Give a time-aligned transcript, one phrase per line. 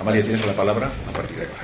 [0.00, 1.60] Amalia, tienes la palabra a partir de ahora.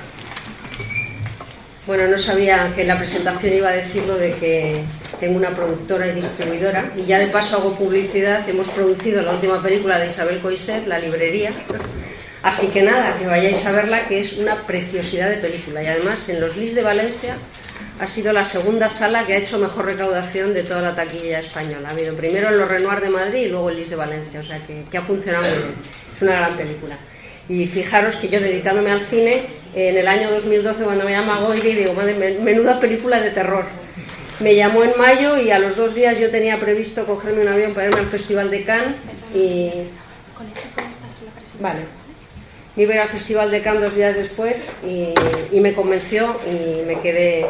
[1.87, 4.83] Bueno, no sabía que en la presentación iba a decirlo de que
[5.19, 8.47] tengo una productora y distribuidora y ya de paso hago publicidad.
[8.47, 11.51] Hemos producido la última película de Isabel Coiset, La librería.
[12.43, 15.81] Así que nada, que vayáis a verla, que es una preciosidad de película.
[15.81, 17.37] Y además en los LIS de Valencia
[17.99, 21.89] ha sido la segunda sala que ha hecho mejor recaudación de toda la taquilla española.
[21.89, 24.43] Ha habido primero en los Renoir de Madrid y luego el LIS de Valencia, o
[24.43, 25.75] sea que ha funcionado muy bien.
[26.15, 26.97] Es una gran película.
[27.49, 31.73] Y fijaros que yo dedicándome al cine, en el año 2012 cuando me llama Goyri,
[31.73, 33.65] digo, madre, menuda película de terror.
[34.39, 37.73] Me llamó en mayo y a los dos días yo tenía previsto cogerme un avión
[37.73, 38.95] para irme al Festival de Cannes
[39.33, 39.71] y...
[41.59, 41.81] Vale.
[42.75, 45.13] Me iba al Festival de Cannes dos días después y,
[45.51, 47.47] y me convenció y me quedé,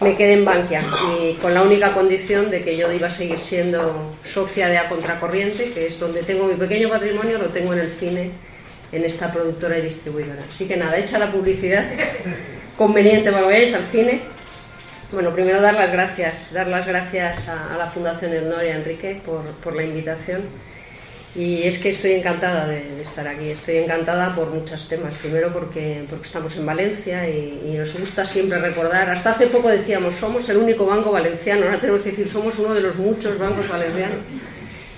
[0.00, 0.84] me quedé en Bankia
[1.20, 4.88] y con la única condición de que yo iba a seguir siendo socia de A
[4.88, 8.30] Contracorriente, que es donde tengo mi pequeño patrimonio, lo tengo en el cine
[8.92, 10.42] en esta productora y distribuidora.
[10.48, 11.84] Así que nada, hecha la publicidad
[12.76, 14.20] conveniente para que vayáis al cine.
[15.10, 19.82] Bueno, primero dar las gracias, dar las gracias a, la Fundación Ednor Enrique por, la
[19.82, 20.42] invitación.
[21.34, 25.14] Y es que estoy encantada de, estar aquí, estoy encantada por muchos temas.
[25.16, 29.08] Primero porque, estamos en Valencia y, nos gusta siempre recordar.
[29.08, 32.74] Hasta hace poco decíamos, somos el único banco valenciano, ahora tenemos que decir, somos uno
[32.74, 34.18] de los muchos bancos valencianos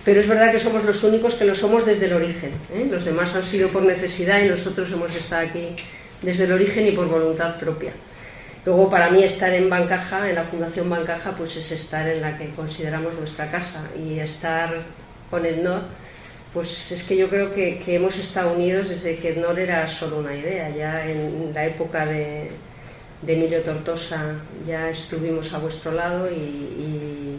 [0.05, 2.53] pero es verdad que somos los únicos que lo somos desde el origen.
[2.73, 2.87] ¿eh?
[2.91, 5.69] Los demás han sido por necesidad y nosotros hemos estado aquí
[6.21, 7.93] desde el origen y por voluntad propia.
[8.67, 12.37] Luego, para mí, estar en Bancaja, en la Fundación Bancaja, pues es estar en la
[12.37, 14.83] que consideramos nuestra casa y estar
[15.31, 15.83] con EDNOR,
[16.53, 20.35] pues es que yo creo que, hemos estado unidos desde que EDNOR era solo una
[20.35, 20.69] idea.
[20.71, 22.51] Ya en la época de,
[23.27, 24.35] Emilio Tortosa
[24.67, 27.39] ya estuvimos a vuestro lado y,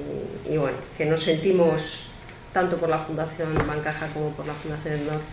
[0.50, 2.08] y bueno, que nos sentimos
[2.56, 5.26] tanto por la Fundación Bancaja como por la Fundación Norte.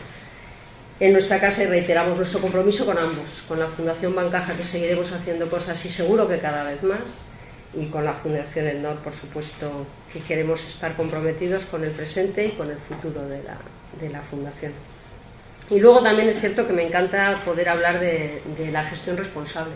[0.98, 5.12] En nuestra casa y reiteramos nuestro compromiso con ambos, con la Fundación Bancaja que seguiremos
[5.12, 7.06] haciendo cosas y seguro que cada vez más,
[7.74, 12.44] y con la Fundación El Nor, por supuesto, que queremos estar comprometidos con el presente
[12.44, 13.56] y con el futuro de la,
[14.00, 14.72] de la Fundación.
[15.70, 19.74] Y luego también es cierto que me encanta poder hablar de, de, la gestión responsable.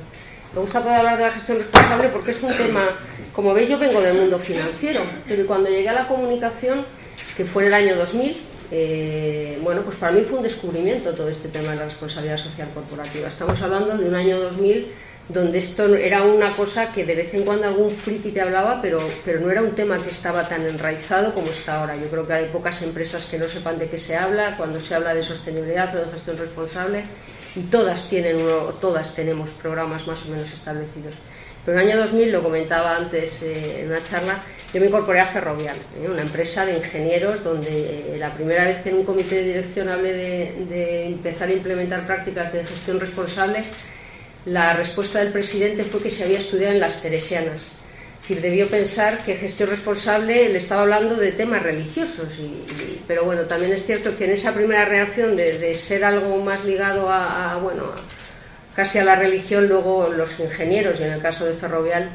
[0.52, 2.98] Me gusta poder hablar de la gestión responsable porque es un tema,
[3.32, 6.84] como veis yo vengo del mundo financiero, pero cuando llegué a la comunicación
[7.36, 11.28] que fue en el año 2000, eh, bueno, pues para mí fue un descubrimiento todo
[11.28, 13.28] este tema de la responsabilidad social corporativa.
[13.28, 14.92] Estamos hablando de un año 2000
[15.28, 18.98] donde esto era una cosa que de vez en cuando algún friki te hablaba, pero,
[19.24, 21.96] pero no era un tema que estaba tan enraizado como está ahora.
[21.96, 24.94] Yo creo que hay pocas empresas que no sepan de qué se habla cuando se
[24.94, 27.04] habla de sostenibilidad o de gestión responsable
[27.56, 31.14] y todas, tienen uno, todas tenemos programas más o menos establecidos.
[31.64, 35.20] Pero en el año 2000, lo comentaba antes eh, en una charla, yo me incorporé
[35.20, 36.08] a Ferrovial, ¿eh?
[36.08, 39.88] una empresa de ingenieros donde eh, la primera vez que en un comité de dirección
[39.88, 43.64] hablé de, de, empezar a implementar prácticas de gestión responsable,
[44.44, 47.72] la respuesta del presidente fue que se había estudiado en las Teresianas.
[48.22, 53.04] Es decir, debió pensar que gestión responsable le estaba hablando de temas religiosos, y, y,
[53.06, 56.64] pero bueno, también es cierto que en esa primera reacción de, de ser algo más
[56.64, 61.22] ligado a, a bueno, a, casi a la religión, luego los ingenieros, y en el
[61.22, 62.10] caso de Ferrovial,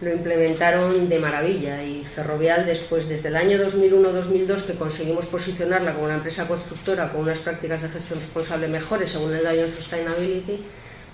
[0.00, 1.82] lo implementaron de maravilla.
[1.82, 7.22] Y Ferrovial, después, desde el año 2001-2002, que conseguimos posicionarla como una empresa constructora con
[7.22, 10.64] unas prácticas de gestión responsable mejores, según el Lion Sustainability,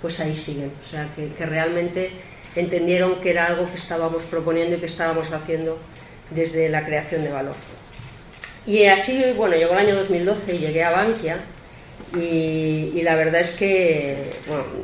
[0.00, 0.72] pues ahí siguen.
[0.82, 2.10] O sea, que, que realmente
[2.54, 5.78] entendieron que era algo que estábamos proponiendo y que estábamos haciendo
[6.30, 7.56] desde la creación de valor.
[8.66, 11.44] Y así, bueno, llegó el año 2012 y llegué a Bankia,
[12.14, 14.30] y, la verdad es que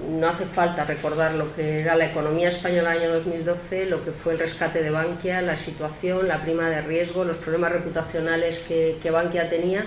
[0.08, 4.12] no hace falta recordar lo que era la economía española el año 2012, lo que
[4.12, 8.98] fue el rescate de Bankia, la situación, la prima de riesgo, los problemas reputacionales que,
[9.02, 9.86] que Bankia tenía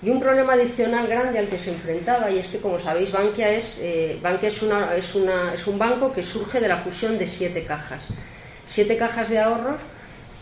[0.00, 3.50] y un problema adicional grande al que se enfrentaba y es que como sabéis Bankia
[3.50, 4.20] es, eh,
[5.66, 8.06] un banco que surge de la fusión de siete cajas.
[8.64, 9.80] Siete cajas de ahorros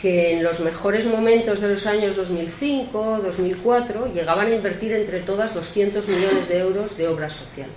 [0.07, 5.53] que en los mejores momentos de los años 2005, 2004, llegaban a invertir entre todas
[5.53, 7.69] 200 millones de euros de obra social.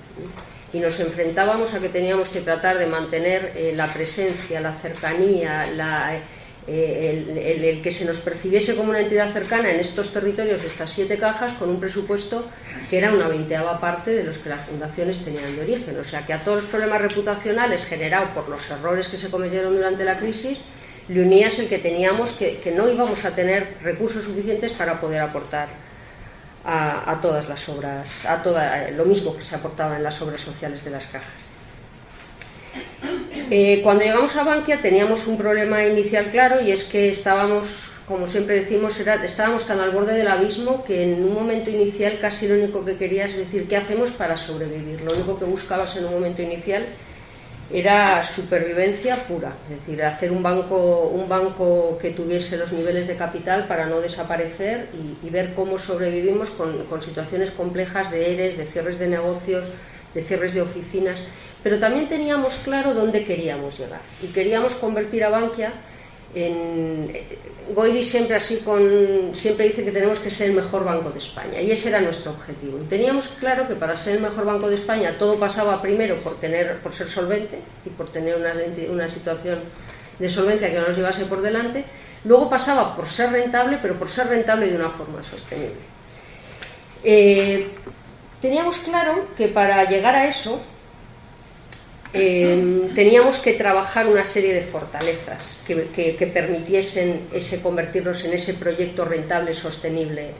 [0.72, 5.66] Y nos enfrentábamos a que teníamos que tratar de mantener eh, la presencia, la cercanía,
[6.68, 10.92] eh, el, que se nos percibiese como una entidad cercana en estos territorios de estas
[10.92, 12.48] siete cajas con un presupuesto
[12.92, 15.98] que era una veinteava parte de los que las fundaciones tenían de origen.
[16.00, 19.76] O sea que a todos los problemas reputacionales generados por los errores que se cometieron
[19.76, 20.62] durante la crisis,
[21.10, 25.68] le unías el que teníamos que, no íbamos a tener recursos suficientes para poder aportar
[26.64, 30.84] a, todas las obras, a toda, lo mismo que se aportaba en las obras sociales
[30.84, 31.42] de las cajas.
[33.50, 38.28] Eh, cuando llegamos a Bankia teníamos un problema inicial claro y es que estábamos, como
[38.28, 42.54] siempre decimos, estábamos tan al borde del abismo que en un momento inicial casi lo
[42.54, 45.02] único que querías es decir, ¿qué hacemos para sobrevivir?
[45.02, 46.86] Lo único que buscabas en un momento inicial
[47.72, 53.16] era supervivencia pura, es decir, hacer un banco, un banco que tuviese los niveles de
[53.16, 54.90] capital para no desaparecer
[55.24, 59.70] y, ver cómo sobrevivimos con, con situaciones complejas de ERES, de cierres de negocios,
[60.16, 61.22] de cierres de oficinas.
[61.62, 65.74] Pero también teníamos claro dónde queríamos llegar y queríamos convertir a Bankia
[66.36, 67.12] en
[68.02, 71.72] siempre así con siempre dice que tenemos que ser el mejor banco de España y
[71.72, 72.78] ese era nuestro objetivo.
[72.90, 76.80] Teníamos claro que para ser el mejor banco de España todo pasaba primero por tener
[76.82, 78.54] por ser solvente y por tener una,
[78.90, 79.60] una situación
[80.18, 81.86] de solvencia que no nos llevase por delante,
[82.26, 85.80] luego pasaba por ser rentable, pero por ser rentable de una forma sostenible.
[87.04, 87.70] Eh,
[88.42, 90.62] teníamos claro que para llegar a eso
[92.12, 99.06] Em, teníamos que trabajar una serie de fortalezas que, permitiesen ese convertirnos en ese proyecto
[99.06, 100.32] rentable sostenible.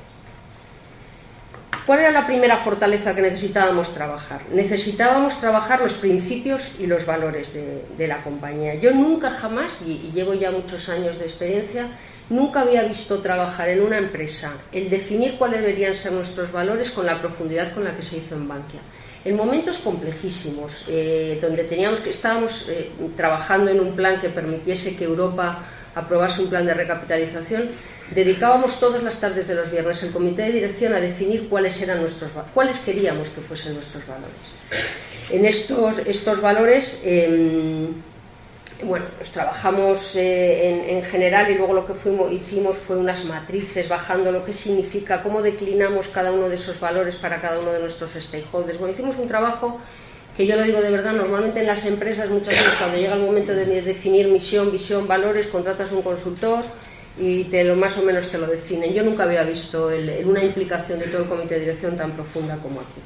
[1.86, 4.42] ¿Cuál era la primera fortaleza que necesitábamos trabajar?
[4.52, 8.76] Necesitábamos trabajar los principios y los valores de, la compañía.
[8.76, 11.88] Yo nunca jamás, y llevo ya muchos años de experiencia,
[12.30, 17.06] nunca había visto trabajar en una empresa el definir cuáles deberían ser nuestros valores con
[17.06, 18.82] la profundidad con la que se hizo en Bankia
[19.26, 24.96] en momentos complejísimos, eh, donde teníamos que estábamos eh, trabajando en un plan que permitiese
[24.96, 25.64] que Europa
[25.96, 27.70] aprobase un plan de recapitalización,
[28.12, 32.02] dedicábamos todas las tardes de los viernes el comité de dirección a definir cuáles eran
[32.02, 34.36] nuestros cuáles queríamos que fuesen nuestros valores.
[35.30, 37.94] En estos, estos valores em,
[38.84, 43.90] bueno, pues trabajamos eh, en, general y luego lo que fuimos, hicimos fue unas matrices
[43.90, 47.80] bajando lo que significa, cómo declinamos cada uno de esos valores para cada uno de
[47.80, 48.80] nuestros stakeholders.
[48.80, 49.80] Bueno, hicimos un trabajo
[50.38, 53.22] que yo lo digo de verdad, normalmente en las empresas muchas veces cuando llega el
[53.22, 56.64] momento de definir misión, visión, valores, contratas un consultor
[57.18, 58.94] y te lo más o menos te lo definen.
[58.94, 59.90] Yo nunca había visto
[60.26, 63.02] una implicación de todo el comité de dirección tan profunda como aquí.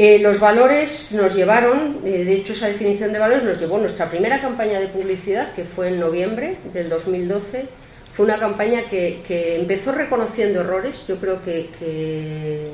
[0.00, 4.08] Eh, los valores nos llevaron, eh, de hecho esa definición de valores nos llevó nuestra
[4.08, 7.66] primera campaña de publicidad, que fue en noviembre del 2012.
[8.12, 11.04] Fue una campaña que, empezó reconociendo errores.
[11.08, 12.70] Yo creo que,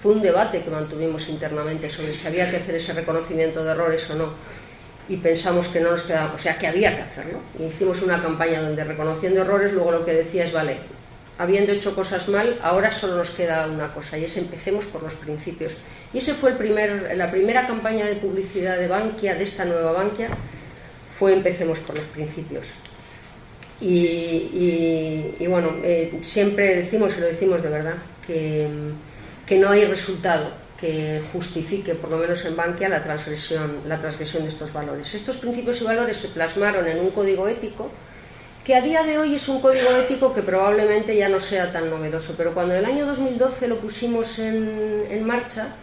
[0.00, 4.08] fue un debate que mantuvimos internamente sobre si había que hacer ese reconocimiento de errores
[4.08, 4.32] o no.
[5.06, 7.40] Y pensamos que no nos quedaba, o sea, que había que hacerlo.
[7.58, 10.78] Hicimos una campaña donde reconociendo errores, luego lo que decía es, vale,
[11.38, 15.14] habiendo hecho cosas mal, ahora solo nos queda una cosa y es empecemos por los
[15.14, 15.74] principios.
[16.12, 19.92] Y esa fue el primer, la primera campaña de publicidad de Bankia, de esta nueva
[19.92, 20.28] Bankia,
[21.18, 22.66] fue empecemos por los principios.
[23.80, 27.96] Y, bueno, eh, siempre decimos, y lo decimos de verdad,
[28.26, 28.68] que,
[29.46, 34.44] que no hay resultado que justifique, por lo menos en Bankia, la transgresión, la transgresión
[34.44, 35.14] de estos valores.
[35.14, 37.90] Estos principios y valores se plasmaron en un código ético
[38.64, 41.90] que a día de hoy es un código ético que probablemente ya no sea tan
[41.90, 45.76] novedoso, pero cuando en el año 2012 lo pusimos en, marcha,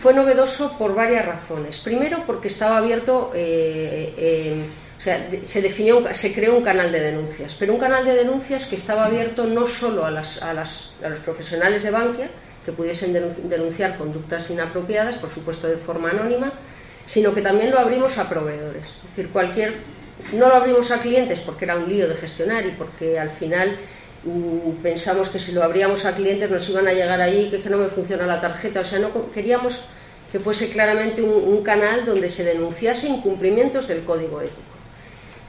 [0.00, 1.78] fue novedoso por varias razones.
[1.78, 4.64] Primero, porque estaba abierto, eh, eh,
[4.98, 8.66] o sea, se, definió, se creó un canal de denuncias, pero un canal de denuncias
[8.66, 12.30] que estaba abierto no solo a, las, a, las, a los profesionales de Bankia,
[12.64, 13.12] que pudiesen
[13.48, 16.52] denunciar conductas inapropiadas, por supuesto de forma anónima,
[17.04, 18.98] sino que también lo abrimos a proveedores.
[18.98, 19.99] Es decir, cualquier
[20.32, 23.76] no lo abrimos a clientes porque era un lío de gestionar y porque al final
[24.24, 27.70] mm, pensamos que si lo abríamos a clientes nos iban a llegar ahí que, que
[27.70, 28.80] no me funciona la tarjeta.
[28.80, 29.86] O sea, no queríamos
[30.30, 34.60] que fuese claramente un, canal donde se denunciase incumplimientos del código ético.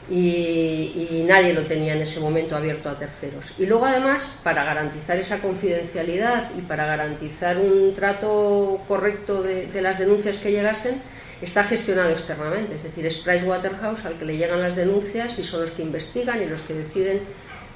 [0.10, 3.54] Y, nadie lo tenía en ese momento abierto a terceros.
[3.58, 10.00] Y luego, además, para garantizar esa confidencialidad y para garantizar un trato correcto de las
[10.00, 11.01] denuncias que llegasen,
[11.42, 15.62] está gestionado externamente, es decir, es Pricewaterhouse al que le llegan las denuncias y son
[15.62, 17.22] los que investigan y los que deciden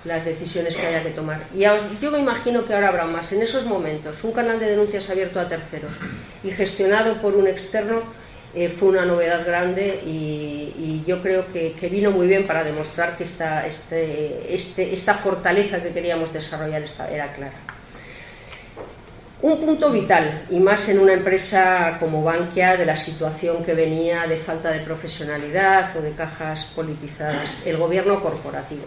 [0.04, 1.48] las decisiones que haya que tomar.
[1.54, 1.62] Y
[2.00, 3.32] yo me imagino que ahora habrá más.
[3.32, 5.92] En esos momentos, un canal de denuncias abierto a terceros
[6.44, 8.04] y gestionado por un externo
[8.54, 13.24] eh, fue una novedad grande y, yo creo que, vino muy bien para demostrar que
[13.24, 17.75] esta, este, este, esta fortaleza que queríamos desarrollar era clara.
[19.46, 24.26] Un punto vital, y más en una empresa como Bankia, de la situación que venía
[24.26, 28.86] de falta de profesionalidad o de cajas politizadas, el gobierno corporativo.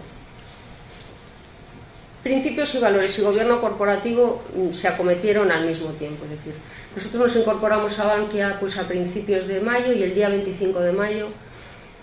[2.25, 6.55] Principios y valores y gobierno corporativo mm, se acometieron al mismo tiempo, es decir,
[6.97, 10.93] nosotros nos incorporamos a Bankia pues, a principios de mayo y el día 25 de
[10.93, 11.29] mayo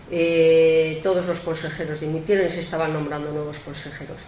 [0.09, 4.19] eh, todos los consejeros dimitieron y se estaban nombrando nuevos consejeros.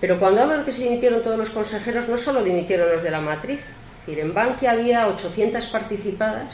[0.00, 3.10] Pero cuando hablo de que se dimitieron todos los consejeros, no solo dimitieron los de
[3.10, 6.52] la matriz, es decir, en Bankia había 800 participadas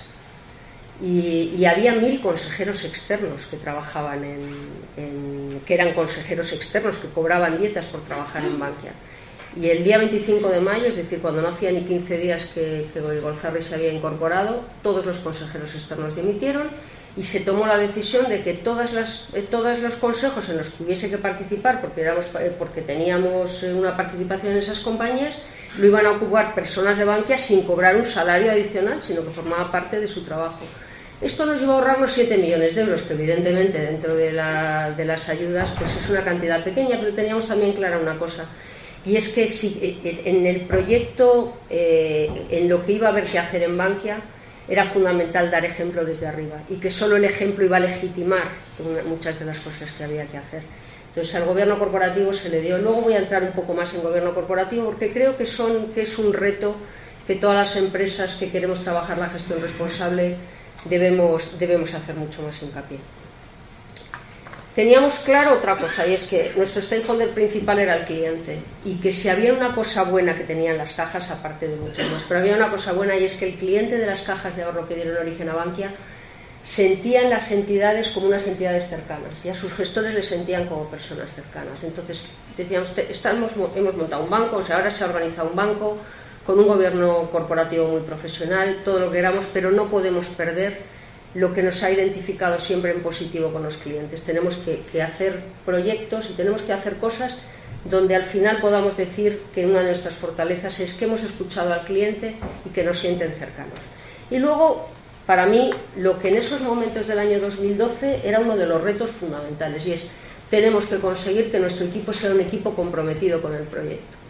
[1.02, 7.86] y, había mil consejeros externos que trabajaban en, que eran consejeros externos, que cobraban dietas
[7.86, 8.92] por trabajar en Bankia.
[9.56, 12.86] Y el día 25 de mayo, es decir, cuando no hacía ni 15 días que,
[12.92, 16.68] que se había incorporado, todos los consejeros externos dimitieron
[17.16, 20.70] y se tomó la decisión de que todas las, eh, todos los consejos en los
[20.70, 25.36] que hubiese que participar, porque, éramos, eh, porque teníamos eh, una participación en esas compañías,
[25.76, 29.70] lo iban a ocupar personas de Bankia sin cobrar un salario adicional, sino que formaba
[29.70, 30.60] parte de su trabajo.
[31.20, 34.90] Esto nos iba a ahorrar los 7 millones de euros, que evidentemente dentro de, la,
[34.90, 38.46] de las ayudas pues es una cantidad pequeña, pero teníamos también clara una cosa,
[39.04, 43.62] y es que si en el proyecto, en lo que iba a haber que hacer
[43.62, 44.20] en Bankia,
[44.68, 48.48] era fundamental dar ejemplo desde arriba y que solo el ejemplo iba a legitimar
[49.06, 50.62] muchas de las cosas que había que hacer.
[51.08, 52.78] Entonces al gobierno corporativo se le dio.
[52.78, 56.02] Luego voy a entrar un poco más en gobierno corporativo porque creo que, son, que
[56.02, 56.76] es un reto
[57.26, 60.36] que todas las empresas que queremos trabajar la gestión responsable
[60.84, 62.98] debemos, debemos hacer mucho más hincapié.
[64.74, 69.12] Teníamos claro otra cosa, y es que nuestro stakeholder principal era el cliente, y que
[69.12, 72.56] si había una cosa buena que tenían las cajas, aparte de muchas más, pero había
[72.56, 75.18] una cosa buena, y es que el cliente de las cajas de ahorro que dieron
[75.18, 75.90] origen a Bankia
[76.62, 81.34] sentían las entidades como unas entidades cercanas, y a sus gestores les sentían como personas
[81.34, 81.84] cercanas.
[81.84, 82.24] Entonces,
[82.56, 85.98] decíamos, estamos, hemos montado un banco, o sea, ahora se ha organizado un banco
[86.46, 91.01] con un gobierno corporativo muy profesional, todo lo que queramos, pero no podemos perder
[91.34, 94.22] lo que nos ha identificado siempre en positivo con los clientes.
[94.24, 97.36] Tenemos que, hacer proyectos y tenemos que hacer cosas
[97.84, 101.84] donde al final podamos decir que una de nuestras fortalezas es que hemos escuchado al
[101.84, 103.78] cliente y que nos sienten cercanos.
[104.30, 104.88] Y luego,
[105.26, 109.10] para mí, lo que en esos momentos del año 2012 era uno de los retos
[109.10, 110.08] fundamentales y es
[110.48, 114.21] tenemos que conseguir que nuestro equipo sea un equipo comprometido con el proyecto.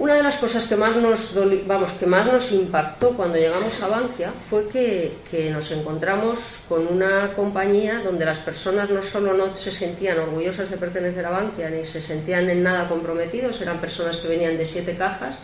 [0.00, 1.34] Una de las cosas que más nos,
[1.66, 6.38] vamos, que más nos impactó cuando llegamos a Bankia fue que, nos encontramos
[6.70, 11.28] con una compañía donde las personas no solo no se sentían orgullosas de pertenecer a
[11.28, 15.36] Bankia ni se sentían en nada comprometidos, eran personas que venían de siete cajas.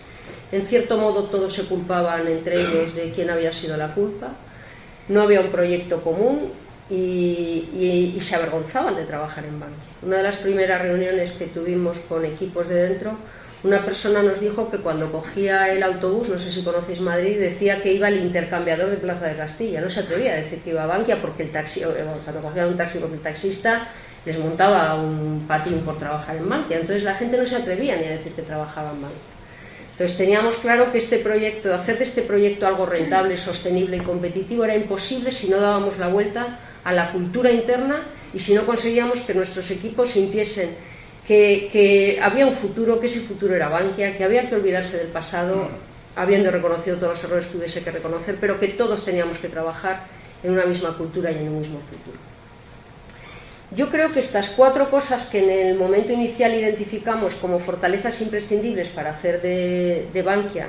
[0.51, 4.29] En cierto modo todos se culpaban entre ellos de quién había sido la culpa.
[5.09, 6.53] No había un proyecto común
[6.89, 9.93] y, y, se avergonzaban de trabajar en Bankia.
[10.01, 13.19] Una de las primeras reuniones que tuvimos con equipos de dentro
[13.63, 17.83] una persona nos dijo que cuando cogía el autobús, no sé si conocéis Madrid, decía
[17.83, 19.81] que iba al intercambiador de Plaza de Castilla.
[19.81, 22.77] No se atrevía a decir que iba a Bankia porque el taxi, cuando cogía un
[22.77, 23.89] taxi porque el taxista
[24.25, 26.79] les montaba un patín por trabajar en Bankia.
[26.79, 29.37] Entonces la gente no se atrevía ni a decir que trabajaba en Bankia.
[29.93, 34.65] Entonces teníamos claro que este proyecto, hacer de este proyecto algo rentable, sostenible y competitivo
[34.65, 38.03] era imposible si no dábamos la vuelta a la cultura interna
[38.35, 40.77] y si no conseguíamos que nuestros equipos sintiesen
[41.27, 45.69] que, había un futuro, que ese futuro era Bankia, que había que olvidarse del pasado,
[46.15, 50.05] habiendo reconocido todos los errores que hubiese que reconocer, pero que todos teníamos que trabajar
[50.43, 52.19] en una misma cultura y en un mismo futuro.
[53.73, 58.89] Yo creo que estas cuatro cosas que en el momento inicial identificamos como fortalezas imprescindibles
[58.91, 60.69] para hacer de, Bankia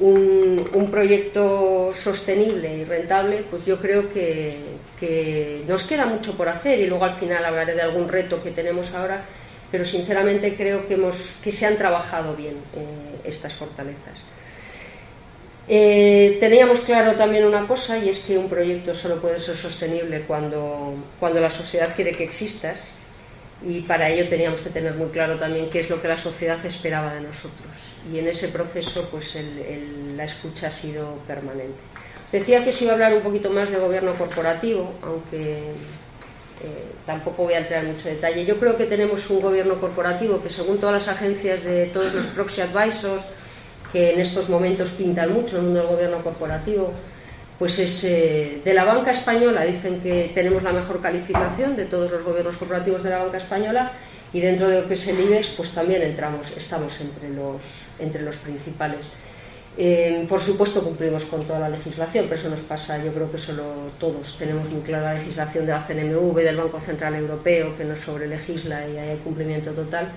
[0.00, 4.58] un, proyecto sostenible y rentable, pues yo creo que,
[4.98, 8.50] que, nos queda mucho por hacer y luego al final hablaré de algún reto que
[8.50, 9.24] tenemos ahora
[9.70, 14.22] pero sinceramente creo que, hemos, que se han trabajado bien eh, estas fortalezas.
[15.66, 20.22] Eh, teníamos claro también una cosa y es que un proyecto solo puede ser sostenible
[20.26, 22.94] cuando, cuando la sociedad quiere que existas
[23.62, 26.64] y para ello teníamos que tener muy claro también qué es lo que la sociedad
[26.66, 27.72] esperaba de nosotros
[28.12, 29.36] y en ese proceso pues
[30.16, 31.80] la escucha ha sido permanente.
[32.30, 35.72] decía que se iba a hablar un poquito más de gobierno corporativo, aunque
[36.64, 38.44] eh, tampoco voy a entrar en mucho detalle.
[38.44, 42.26] Yo creo que tenemos un gobierno corporativo que, según todas las agencias de todos los
[42.26, 43.22] proxy advisors,
[43.92, 46.92] que en estos momentos pintan mucho el mundo del gobierno corporativo,
[47.58, 49.64] pues es eh, de la banca española.
[49.64, 53.92] Dicen que tenemos la mejor calificación de todos los gobiernos corporativos de la banca española
[54.32, 57.62] y dentro de lo que es el IBEX, pues también entramos, estamos entre los,
[58.00, 59.06] entre los principales.
[59.76, 63.38] Eh, por supuesto cumplimos con toda la legislación, pero eso nos pasa, yo creo que
[63.38, 63.64] solo
[63.98, 67.98] todos tenemos muy clara la legislación de la CNMV, del Banco Central Europeo, que nos
[67.98, 70.12] sobrelegisla y hay cumplimiento total.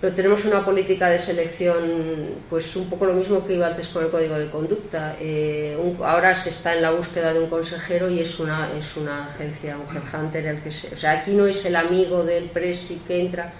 [0.00, 4.04] Pero tenemos una política de selección, pues un poco lo mismo que iba antes con
[4.04, 5.16] el código de conducta.
[5.20, 9.26] Eh, ahora se está en la búsqueda de un consejero y es una, es una
[9.26, 13.20] agencia, un headhunter, el que o sea, aquí no es el amigo del presi que
[13.20, 13.52] entra,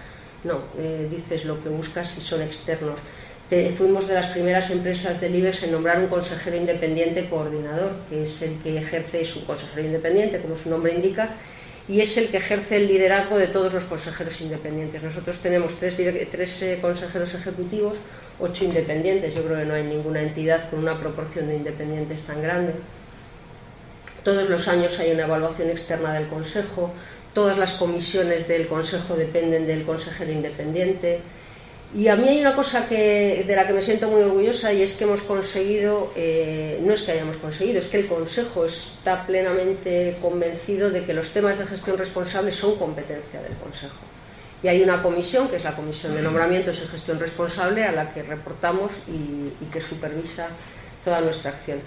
[0.45, 3.01] no, eh, dices lo que buscas y son externos.
[3.77, 8.43] Fuimos de las primeras empresas del IBEX en nombrar un consejero independiente coordinador, que es
[8.43, 11.31] el que ejerce su consejero independiente, como su nombre indica,
[11.89, 15.03] y es el que ejerce el liderazgo de todos los consejeros independientes.
[15.03, 17.97] Nosotros tenemos tres, eh, consejeros ejecutivos,
[18.39, 19.35] ocho independientes.
[19.35, 22.75] Yo creo que no hay ninguna entidad con una proporción de independientes tan grande.
[24.23, 26.93] Todos los años hay una evaluación externa del Consejo,
[27.33, 31.21] todas las comisiones del Consejo dependen del consejero independiente.
[31.95, 34.83] Y a mí hay una cosa que, de la que me siento muy orgullosa y
[34.83, 39.27] es que hemos conseguido, eh, no es que hayamos conseguido, es que el Consejo está
[39.27, 43.97] plenamente convencido de que los temas de gestión responsable son competencia del Consejo.
[44.63, 48.11] Y hay una comisión, que es la Comisión de Nombramientos y Gestión Responsable, a la
[48.11, 50.49] que reportamos y que supervisa
[51.05, 51.81] toda nuestra acción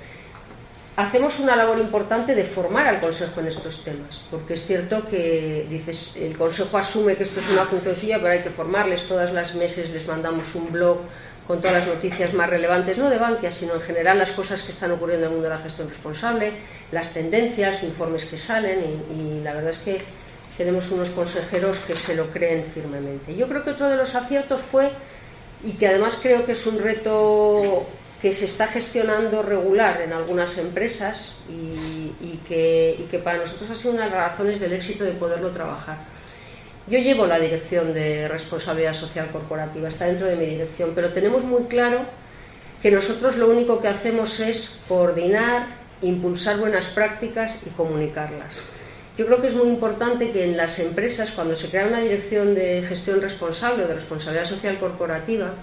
[0.95, 5.65] hacemos una labor importante de formar al Consejo en estos temas, porque es cierto que
[5.69, 9.07] dices, el Consejo asume que esto es una función suya, pero hay que formarles.
[9.07, 10.99] Todas las meses les mandamos un blog
[11.47, 14.71] con todas las noticias más relevantes, no de Bankia, sino en general las cosas que
[14.71, 16.53] están ocurriendo en el mundo de la gestión responsable,
[16.91, 20.01] las tendencias, informes que salen, y, y la verdad es que
[20.57, 23.35] tenemos unos consejeros que se lo creen firmemente.
[23.35, 24.91] Yo creo que otro de los aciertos fue,
[25.63, 27.87] y que además creo que es un reto
[28.21, 34.05] que se está gestionando regular en algunas empresas y, que, para nosotros ha sido una
[34.05, 35.97] de las razones del éxito de poderlo trabajar.
[36.87, 41.43] Yo llevo la dirección de responsabilidad social corporativa, está dentro de mi dirección, pero tenemos
[41.43, 42.05] muy claro
[42.81, 45.67] que nosotros lo único que hacemos es coordinar,
[46.01, 48.53] impulsar buenas prácticas y comunicarlas.
[49.17, 52.55] Yo creo que es muy importante que en las empresas, cuando se crea una dirección
[52.55, 55.53] de gestión responsable o de responsabilidad social corporativa,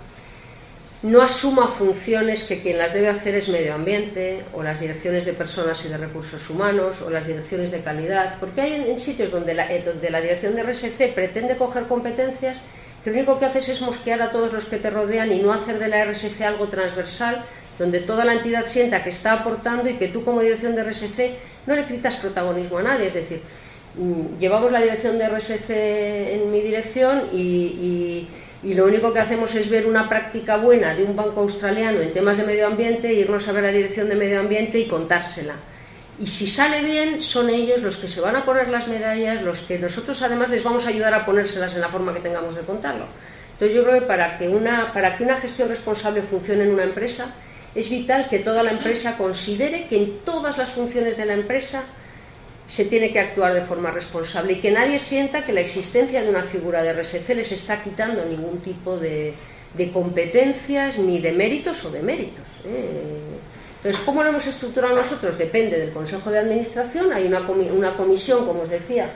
[1.03, 5.33] no asuma funciones que quien las debe hacer es medio ambiente o las direcciones de
[5.33, 9.55] personas y de recursos humanos o las direcciones de calidad, porque hay en, sitios donde
[9.55, 12.61] la, eh, donde la dirección de RSC pretende coger competencias
[13.05, 15.53] que lo único que haces es mosquear a todos los que te rodean y no
[15.53, 17.45] hacer de la RSC algo transversal
[17.79, 21.37] donde toda la entidad sienta que está aportando y que tú como dirección de RSC
[21.69, 23.41] no le quitas protagonismo a nadie, es decir,
[23.95, 28.29] mm, llevamos la dirección de RSC en mi dirección y y
[28.63, 32.37] lo único que hacemos es ver una práctica buena de un banco australiano en temas
[32.37, 35.55] de medio ambiente, irnos a ver la dirección de medio ambiente y contársela.
[36.19, 39.61] Y si sale bien, son ellos los que se van a poner las medallas, los
[39.61, 42.63] que nosotros además les vamos a ayudar a ponérselas en la forma que tengamos de
[42.63, 43.07] contarlo.
[43.53, 46.83] Entonces yo creo que para que una, para que una gestión responsable funcione en una
[46.83, 47.35] empresa,
[47.77, 51.85] es vital que toda la empresa considere que en todas las funciones de la empresa
[52.69, 56.29] se tiene que actuar de forma responsable y que nadie sienta que la existencia de
[56.29, 59.35] una figura de RSC les está quitando ningún tipo de,
[59.93, 62.47] competencias ni de méritos o de méritos.
[62.67, 63.39] ¿eh?
[63.79, 65.39] Entonces, ¿cómo lo hemos estructurado nosotros?
[65.39, 69.13] Depende del Consejo de Administración, hay una, una comisión, como os decía,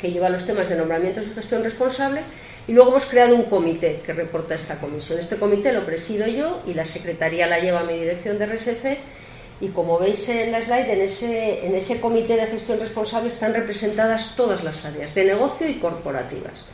[0.00, 2.22] que lleva los temas de nombramientos y gestión responsable,
[2.66, 5.18] y luego hemos creado un comité que reporta esta comisión.
[5.18, 8.98] Este comité lo presido yo y la secretaría la lleva a mi dirección de RSC
[9.60, 14.62] y como veis en la slide, en ese, comité de gestión responsable están representadas todas
[14.62, 16.64] las áreas de negocio y corporativas.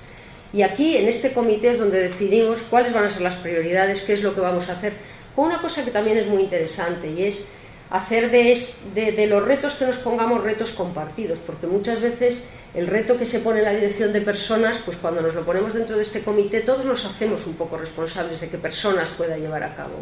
[0.53, 4.13] Y aquí, en este comité, es donde decidimos cuáles van a ser las prioridades, qué
[4.13, 4.95] es lo que vamos a hacer,
[5.35, 7.47] con una cosa que también es muy interesante y es
[7.91, 12.43] hacer de, los retos que nos pongamos retos compartidos, porque muchas veces
[12.75, 15.73] el reto que se pone en la dirección de personas, pues cuando nos lo ponemos
[15.75, 19.63] dentro de este comité, todos nos hacemos un poco responsables de que personas puedan llevar
[19.63, 19.95] a cabo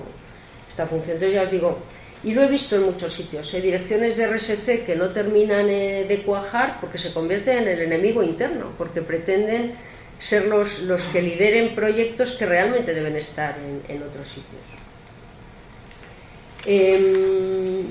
[0.69, 1.17] esta función.
[1.17, 1.79] Entonces ya os digo,
[2.25, 3.61] y lo he visto en muchos sitios, ¿eh?
[3.61, 8.23] direcciones de RSC que no terminan eh, de cuajar porque se convierten en el enemigo
[8.23, 9.75] interno, porque pretenden
[10.19, 13.59] ser los, los que lideren proyectos que realmente deben estar
[13.89, 14.63] en, otros sitios.
[16.65, 17.91] Em,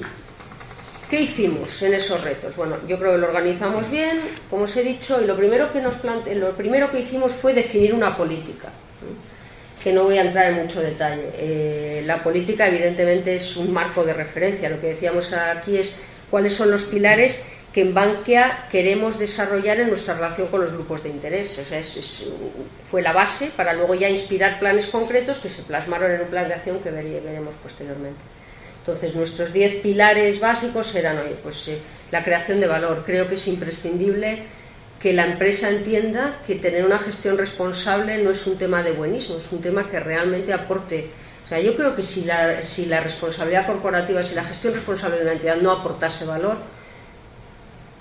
[1.09, 2.55] ¿Qué hicimos en esos retos?
[2.55, 5.81] Bueno, yo creo que lo organizamos bien, como os he dicho, y lo primero que,
[5.81, 6.33] nos plante...
[6.35, 8.69] lo primero que hicimos fue definir una política
[9.83, 11.29] que no voy a entrar en mucho detalle.
[11.33, 14.69] Eh, la política, evidentemente, es un marco de referencia.
[14.69, 15.95] Lo que decíamos aquí es
[16.29, 17.41] cuáles son los pilares
[17.73, 21.57] que en Bankia queremos desarrollar en nuestra relación con los grupos de interés.
[21.57, 21.81] O sea,
[22.89, 26.47] fue la base para luego ya inspirar planes concretos que se plasmaron en un plan
[26.47, 28.19] de acción que veremos posteriormente.
[28.79, 31.77] Entonces, nuestros diez pilares básicos eran, oye, pues eh,
[32.11, 33.03] la creación de valor.
[33.05, 34.43] Creo que es imprescindible
[35.01, 39.37] que la empresa entienda que tener una gestión responsable no es un tema de buenismo,
[39.37, 41.09] es un tema que realmente aporte.
[41.43, 45.17] O sea, yo creo que si la, si la responsabilidad corporativa, si la gestión responsable
[45.17, 46.57] de una entidad no aportase valor,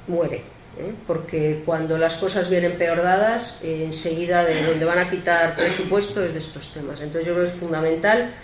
[0.06, 0.42] muere.
[0.78, 0.92] ¿eh?
[1.06, 6.24] porque cuando las cosas vienen peor dadas, eh, enseguida de donde van a quitar presupuesto
[6.24, 7.00] es de estos temas.
[7.00, 8.34] Entonces yo creo que es fundamental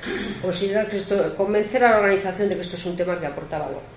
[0.42, 0.88] considerar
[1.36, 3.95] convencer a la organización de que esto es un tema que aporta valor.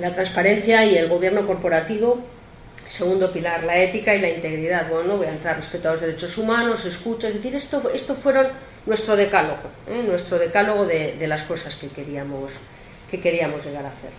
[0.00, 2.18] La transparencia y el gobierno corporativo,
[2.88, 4.88] segundo pilar, la ética y la integridad.
[4.88, 8.14] Bueno, no voy a entrar respeto a los derechos humanos, escucha, es decir, esto, esto
[8.14, 8.48] fueron
[8.84, 10.02] nuestro decálogo, ¿eh?
[10.06, 12.52] nuestro decálogo de, de las cosas que queríamos,
[13.10, 14.10] que queríamos llegar a hacer.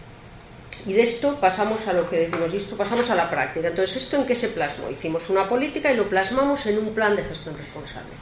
[0.85, 3.67] Y de esto pasamos a lo que decimos, y esto pasamos a la práctica.
[3.67, 4.89] Entonces, ¿esto en qué se plasmó?
[4.89, 8.13] Hicimos una política y lo plasmamos en un plan de gestión responsable.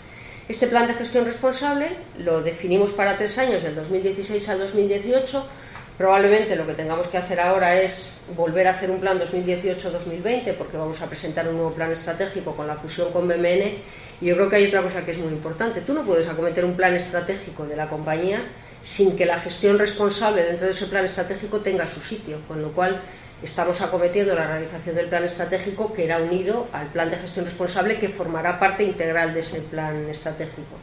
[0.48, 1.90] Este plan de gestión responsable
[2.20, 5.48] lo definimos para tres años, del 2016 al 2018.
[5.98, 10.76] Probablemente lo que tengamos que hacer ahora es volver a hacer un plan 2018-2020, porque
[10.76, 13.80] vamos a presentar un nuevo plan estratégico con la fusión con BMN.
[14.20, 15.80] Y yo creo que hay otra cosa que es muy importante.
[15.82, 18.44] Tú no puedes acometer un plan estratégico de la compañía
[18.82, 22.74] sin que la gestión responsable dentro de ese plan estratégico tenga su sitio, con lo
[22.74, 23.02] cual
[23.42, 27.98] estamos acometiendo la realización del plan estratégico que era unido al plan de gestión responsable
[28.00, 30.76] que formará parte integral de ese plan estratégico.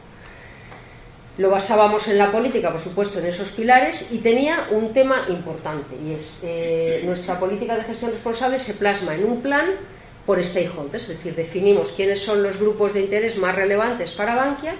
[1.37, 5.95] Lo basábamos en la política, por supuesto, en esos pilares y tenía un tema importante
[6.05, 9.71] y es eh, nuestra política de gestión responsable se plasma en un plan
[10.27, 14.75] por stakeholders, es decir, definimos quiénes son los grupos de interés más relevantes para Bankia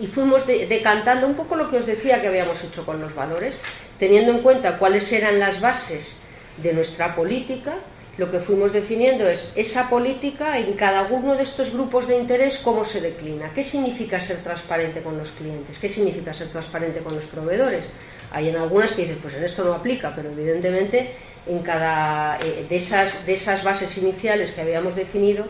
[0.00, 3.56] y fuimos decantando un poco lo que os decía que habíamos hecho con los valores,
[3.98, 6.16] teniendo en cuenta cuáles eran las bases
[6.60, 7.76] de nuestra política,
[8.18, 12.58] lo que fuimos definiendo es esa política en cada uno de estos grupos de interés,
[12.58, 17.14] cómo se declina, qué significa ser transparente con los clientes, qué significa ser transparente con
[17.14, 17.86] los proveedores.
[18.30, 21.14] Hay en algunas que dicen, pues en esto no aplica, pero evidentemente
[21.46, 25.46] en cada eh, de esas, de esas bases iniciales que habíamos definido,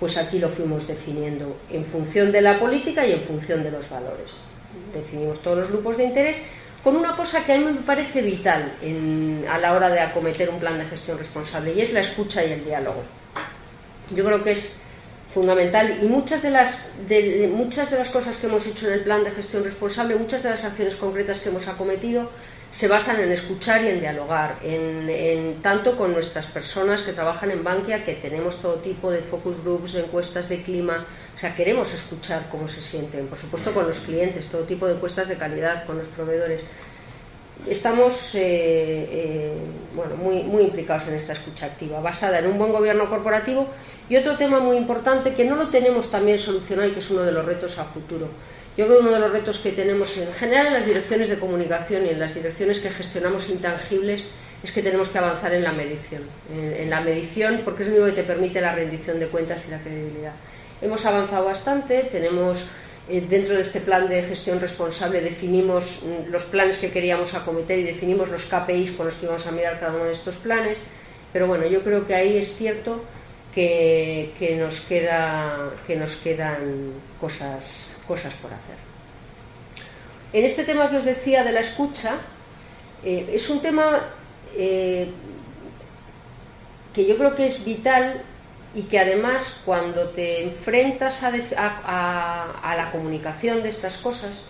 [0.00, 3.88] pues aquí lo fuimos definiendo en función de la política y en función de los
[3.88, 4.36] valores.
[4.92, 6.40] Definimos todos los grupos de interés
[6.84, 8.74] con una cosa que a mí me parece vital
[9.48, 12.52] a la hora de acometer un plan de gestión responsable y es la escucha y
[12.52, 13.02] el diálogo.
[14.14, 14.70] Yo creo que es
[15.32, 16.86] fundamental y muchas de las
[17.50, 20.50] muchas de las cosas que hemos hecho en el plan de gestión responsable, muchas de
[20.50, 22.30] las acciones concretas que hemos acometido
[22.74, 27.62] se basan en escuchar y en dialogar, en, tanto con nuestras personas que trabajan en
[27.62, 31.06] Bankia, que tenemos todo tipo de focus groups, de encuestas de clima,
[31.36, 34.94] o sea, queremos escuchar cómo se sienten, por supuesto con los clientes, todo tipo de
[34.94, 36.62] encuestas de calidad, con los proveedores.
[37.64, 39.52] Estamos eh, eh,
[39.94, 43.68] bueno, muy, muy implicados en esta escucha activa, basada en un buen gobierno corporativo
[44.08, 47.22] y otro tema muy importante que no lo tenemos también solucionado y que es uno
[47.22, 48.30] de los retos a futuro
[48.76, 51.38] yo creo que uno de los retos que tenemos en general en las direcciones de
[51.38, 54.26] comunicación y en las direcciones que gestionamos intangibles
[54.64, 56.22] es que tenemos que avanzar en la medición.
[56.50, 59.70] En, la medición, porque es lo único que te permite la rendición de cuentas y
[59.70, 60.32] la credibilidad.
[60.80, 62.66] Hemos avanzado bastante, tenemos
[63.08, 67.78] eh, dentro de este plan de gestión responsable definimos mm, los planes que queríamos acometer
[67.78, 70.78] y definimos los KPIs con los que íbamos a mirar cada uno de estos planes,
[71.32, 73.04] pero bueno, yo creo que ahí es cierto
[73.54, 78.76] que, nos, queda, que nos quedan cosas cosas por hacer.
[80.34, 82.16] En este tema que os decía de la escucha,
[83.04, 84.00] eh, es un tema
[84.56, 85.08] eh,
[86.92, 88.22] que yo creo que es vital
[88.74, 91.30] y que además cuando te enfrentas a,
[92.76, 94.42] la comunicación de estas cosas,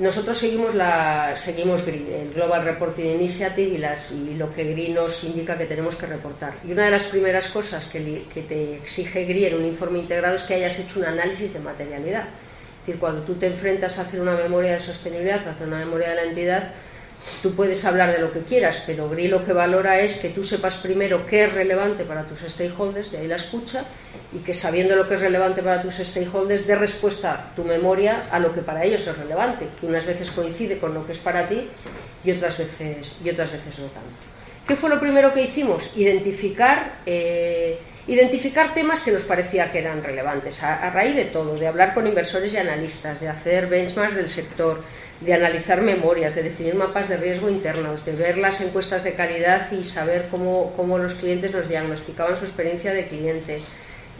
[0.00, 5.56] nosotros seguimos, la, seguimos el Global Reporting Initiative y, y lo que GRI nos indica
[5.56, 6.54] que tenemos que reportar.
[6.66, 10.34] Y una de las primeras cosas que, que te exige GRI en un informe integrado
[10.34, 12.28] es que hayas hecho un análisis de materialidad
[12.88, 16.10] decir, cuando tú te enfrentas a hacer una memoria de sostenibilidad, a hacer una memoria
[16.10, 16.70] de la entidad,
[17.42, 20.42] tú puedes hablar de lo que quieras, pero GRI lo que valora es que tú
[20.42, 23.84] sepas primero qué es relevante para tus stakeholders, de ahí la escucha,
[24.32, 28.38] y que sabiendo lo que es relevante para tus stakeholders, dé respuesta tu memoria a
[28.38, 31.46] lo que para ellos es relevante, que unas veces coincide con lo que es para
[31.46, 31.68] ti
[32.24, 34.16] y otras veces, y otras veces no tanto.
[34.66, 35.90] ¿Qué fue lo primero que hicimos?
[35.96, 41.66] Identificar eh, identificar temas que nos parecía que eran relevantes, a, raíz de todo, de
[41.66, 44.82] hablar con inversores y analistas, de hacer benchmarks del sector,
[45.20, 49.70] de analizar memorias, de definir mapas de riesgo internos, de ver las encuestas de calidad
[49.72, 53.60] y saber cómo, los clientes nos diagnosticaban su experiencia de cliente.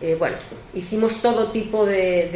[0.02, 0.36] Eh, bueno,
[0.74, 2.28] hicimos todo tipo de,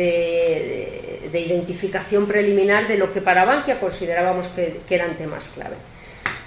[1.30, 5.76] de, identificación preliminar de lo que para Bankia considerábamos que eran temas clave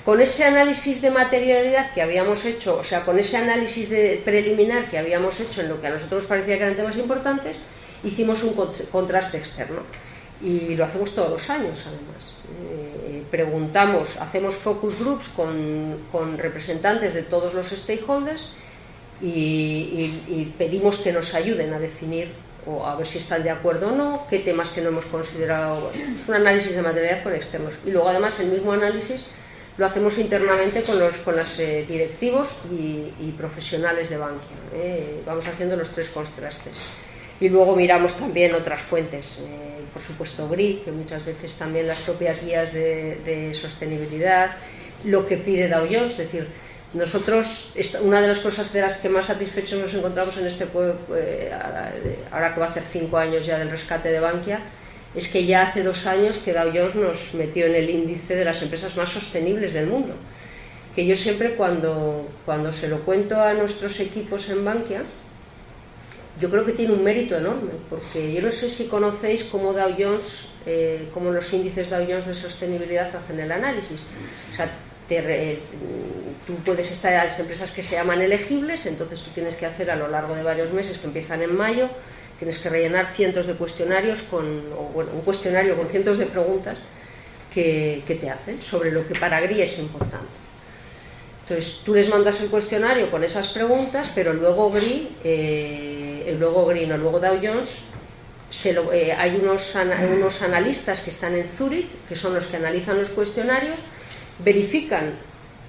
[0.06, 4.88] con ese análisis de materialidad que habíamos hecho, o sea, con ese análisis de preliminar
[4.88, 7.60] que habíamos hecho en lo que a nosotros parecía que eran temas importantes,
[8.04, 8.54] hicimos un
[8.92, 9.82] contraste externo.
[10.42, 12.36] Y lo hacemos todos los años, además.
[12.70, 18.52] Eh, preguntamos, hacemos focus groups con, representantes de todos los stakeholders
[19.22, 22.28] y, pedimos que nos ayuden a definir
[22.68, 25.90] o a ver si están de acuerdo o no, qué temas que no hemos considerado.
[25.92, 27.74] es un análisis de materialidad con externos.
[27.86, 29.24] Y luego, además, el mismo análisis
[29.78, 34.58] lo hacemos internamente con los con los eh, directivos y, profesionales de Bankia.
[34.74, 35.22] ¿eh?
[35.26, 36.78] Vamos haciendo los tres contrastes.
[37.40, 42.00] Y luego miramos también otras fuentes, eh, por supuesto GRI, que muchas veces también las
[42.00, 44.56] propias guías de, sostenibilidad,
[45.04, 46.48] lo que pide Dow es decir,
[46.94, 50.96] nosotros, una de las cosas de las que más satisfechos nos encontramos en este pueblo,
[52.32, 54.62] ahora que va a hacer cinco años ya del rescate de Bankia,
[55.16, 58.46] es que ya hace dos años que Dow Jones nos metió en el índice de
[58.46, 60.14] las empresas más sostenibles del mundo.
[60.96, 65.04] Que yo siempre cuando, cuando se lo cuento a nuestros equipos en Bankia,
[66.40, 69.96] yo creo que tiene un mérito enorme, porque yo no sé si conocéis cómo Dow
[69.98, 74.06] Jones, eh, cómo los índices Dow Jones de sostenibilidad hacen el análisis.
[74.52, 74.70] O sea,
[76.46, 79.90] tú puedes estar en las empresas que se llaman elegibles, entonces tú tienes que hacer
[79.92, 81.90] a lo largo de varios meses que empiezan en mayo,
[82.46, 86.78] tienes que rellenar cientos de cuestionarios con, bueno, un cuestionario con cientos de preguntas
[87.52, 90.28] que, te hacen sobre lo que para GRI es importante.
[91.42, 96.86] Entonces tú les mandas el cuestionario con esas preguntas, pero luego GRI, eh, luego GRI,
[96.86, 97.80] no, luego Dow Jones,
[98.94, 99.74] eh, hay unos,
[100.14, 103.80] unos analistas que están en Zurich, que son los que analizan los cuestionarios,
[104.38, 105.14] verifican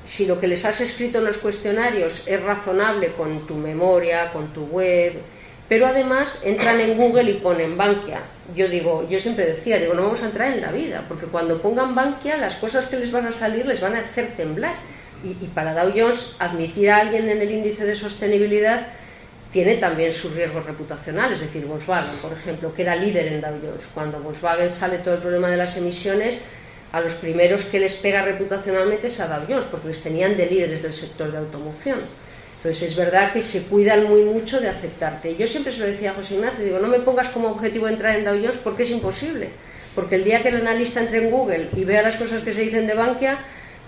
[0.05, 4.53] si lo que les has escrito en los cuestionarios es razonable con tu memoria, con
[4.53, 5.23] tu web,
[5.69, 8.21] pero además entran en Google y ponen Bankia.
[8.55, 11.61] Yo digo, yo siempre decía, digo, no vamos a entrar en la vida, porque cuando
[11.61, 14.75] pongan Bankia, las cosas que les van a salir les van a hacer temblar.
[15.25, 18.89] Y, para Dow Jones, admitir a alguien en el índice de sostenibilidad
[19.51, 21.41] tiene también sus riesgos reputacionales.
[21.41, 23.89] Es decir, Volkswagen, por ejemplo, que era líder en Dow Jones.
[23.93, 26.39] Cuando Volkswagen sale todo el problema de las emisiones,
[26.93, 30.47] a los primeros que les pega reputacionalmente es a Dow Jones, porque les tenían de
[30.47, 32.01] líderes del sector de automoción.
[32.67, 35.37] Entonces es verdad que se cuidan muy mucho de aceptarte.
[35.37, 38.17] yo siempre se lo decía a José Ignacio, digo, no me pongas como objetivo entrar
[38.17, 39.51] en Dow Jones porque es imposible.
[39.95, 42.63] Porque el día que el analista entre en Google y vea las cosas que se
[42.63, 43.39] dicen de Bankia,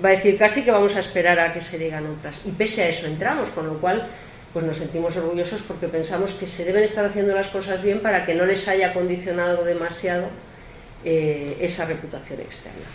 [0.03, 2.39] va a decir casi que vamos a esperar a que se digan otras.
[2.45, 4.07] Y pese a eso entramos, con lo cual
[4.53, 8.25] pues nos sentimos orgullosos porque pensamos que se deben estar haciendo las cosas bien para
[8.25, 10.29] que no les haya condicionado demasiado
[11.05, 12.87] eh, esa reputación externa.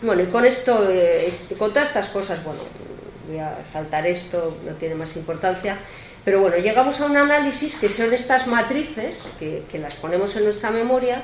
[0.00, 2.60] Bueno, y con esto, eh, con todas estas cosas, bueno,
[3.28, 5.78] voy a saltar esto, no tiene más importancia.
[6.24, 10.70] Pero bueno, llegamos a un análisis que son estas matrices, que, las ponemos en nuestra
[10.70, 11.22] memoria,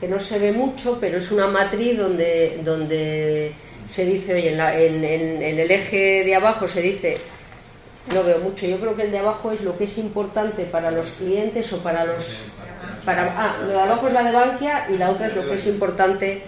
[0.00, 3.52] que no se ve mucho, pero es una matriz donde, donde
[3.86, 7.18] se dice, oye, en, en, el eje de abajo se dice,
[8.12, 10.90] no veo mucho, yo creo que el de abajo es lo que es importante para
[10.90, 12.26] los clientes o para los...
[13.04, 15.54] Para, ah, lo de abajo es la de Bankia y la otra es lo que
[15.54, 16.42] es importante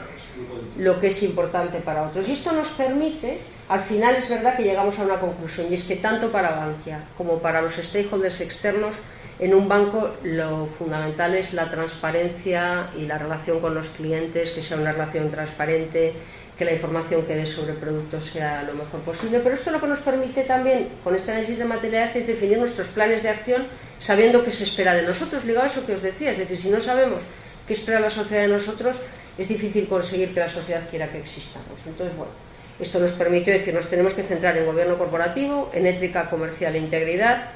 [0.77, 2.29] lo que es importante para otros.
[2.29, 3.39] Y esto nos permite
[3.73, 7.07] al final es verdad que llegamos a una conclusión y es que tanto para Bankia
[7.17, 8.97] como para los stakeholders externos
[9.39, 14.61] en un banco lo fundamental es la transparencia y la relación con los clientes, que
[14.61, 16.13] sea una relación transparente,
[16.59, 19.41] que la información que dé sobre productos sea lo mejor posible.
[19.41, 22.89] Pero esto lo que nos permite también, con este análisis de materialidad, es definir nuestros
[22.89, 26.33] planes de acción sabiendo qué se espera de nosotros, ligado a eso que os decía.
[26.33, 27.23] Es decir, si no sabemos
[27.67, 29.01] qué espera la sociedad de nosotros,
[29.39, 31.81] es difícil conseguir que la sociedad quiera que existamos.
[31.87, 32.33] Entonces, bueno,
[32.81, 36.79] esto nos permite decir, nos tenemos que centrar en gobierno corporativo, en ética comercial e
[36.79, 37.51] integridad,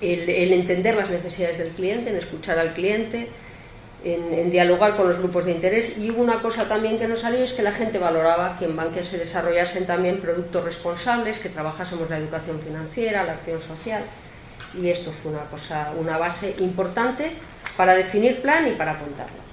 [0.00, 3.28] el, entender las necesidades del cliente, en escuchar al cliente,
[4.04, 5.96] en, dialogar con los grupos de interés.
[5.98, 9.02] Y una cosa también que nos salió es que la gente valoraba que en Bankia
[9.02, 14.02] se desarrollasen también productos responsables, que trabajásemos la educación financiera, la acción social.
[14.80, 17.32] Y esto fue una cosa, una base importante
[17.76, 19.46] para definir plan y para apuntarlo.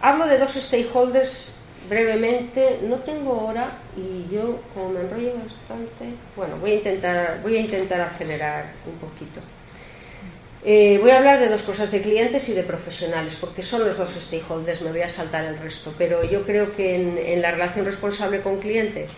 [0.00, 1.54] Hablo de dos stakeholders
[1.90, 7.56] brevemente, no tengo hora y yo como me enrollo bastante, bueno, voy a intentar, voy
[7.56, 9.40] a intentar acelerar un poquito.
[10.64, 13.96] Eh, voy a hablar de dos cosas, de clientes y de profesionales, porque son los
[13.96, 17.84] dos stakeholders, me voy a saltar el resto, pero yo creo que en, la relación
[17.84, 19.08] responsable con cliente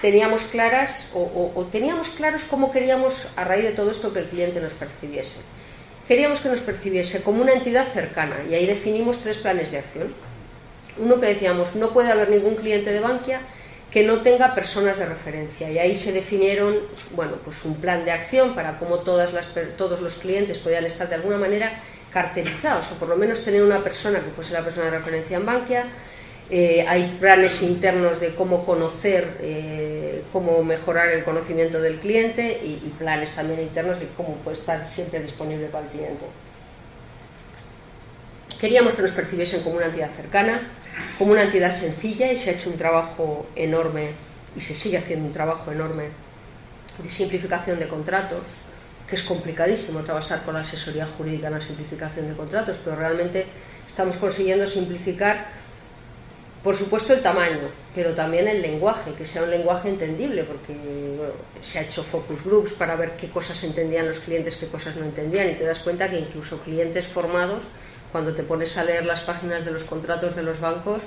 [0.00, 4.60] teníamos claras o teníamos claros cómo queríamos a raíz de todo esto que el cliente
[4.60, 5.38] nos percibiese.
[6.08, 10.31] Queríamos que nos percibiese como una entidad cercana y ahí definimos tres planes de acción
[10.98, 13.40] uno que decíamos, no puede haber ningún cliente de Bankia
[13.90, 15.70] que no tenga personas de referencia.
[15.70, 16.78] Y ahí se definieron
[17.14, 19.30] bueno, pues un plan de acción para cómo todas
[19.76, 23.82] todos los clientes podían estar de alguna manera carterizados, o por lo menos tener una
[23.82, 25.86] persona que fuese la persona de referencia en Bankia.
[26.50, 32.82] Eh, hay planes internos de cómo conocer, eh, cómo mejorar el conocimiento del cliente y,
[32.84, 36.26] y planes también internos de cómo puede estar siempre disponible para el cliente.
[38.62, 40.70] Queríamos que nos percibiesen como una entidad cercana,
[41.18, 44.12] como una entidad sencilla y se ha hecho un trabajo enorme
[44.56, 46.10] y se sigue haciendo un trabajo enorme
[47.02, 48.44] de simplificación de contratos,
[49.08, 53.46] que es complicadísimo trabajar con la asesoría jurídica en la simplificación de contratos, pero realmente
[53.84, 55.60] estamos consiguiendo simplificar
[56.62, 60.72] Por supuesto el tamaño, pero también el lenguaje, que sea un lenguaje entendible, porque
[61.60, 65.04] se ha hecho focus groups para ver qué cosas entendían los clientes, qué cosas no
[65.04, 67.64] entendían, y te das cuenta que incluso clientes formados,
[68.12, 71.02] cuando te pones a leer las páginas de los contratos de los bancos,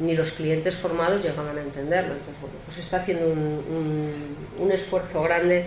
[0.00, 2.14] ni los clientes formados llegaban a entenderlo.
[2.14, 5.66] Entonces, bueno, pues está haciendo un, esfuerzo grande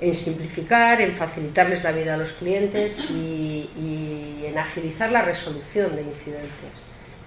[0.00, 6.02] en simplificar, en facilitarles la vida a los clientes y, en agilizar la resolución de
[6.02, 6.72] incidencias.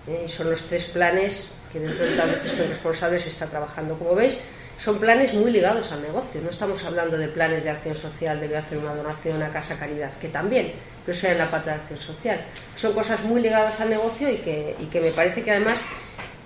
[0.08, 0.24] ¿eh?
[0.28, 3.98] son los tres planes que dentro del plan de gestión responsable se está trabajando.
[3.98, 4.38] Como veis,
[4.82, 6.42] son planes muy ligados al negocio.
[6.42, 10.12] No estamos hablando de planes de acción social, debe hacer una donación a Casa Caridad,
[10.18, 10.74] que también,
[11.06, 12.46] pero sea en la pata de acción social.
[12.76, 15.78] Son cosas muy ligadas al negocio y que, y que me parece que además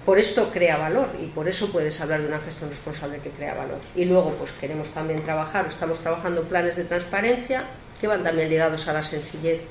[0.06, 3.54] por esto crea valor y por eso puedes hablar de una gestión responsable que crea
[3.54, 3.80] valor.
[3.96, 7.64] Y luego, pues queremos también trabajar, estamos trabajando planes de transparencia
[8.02, 9.62] que van también ligados a la sencillez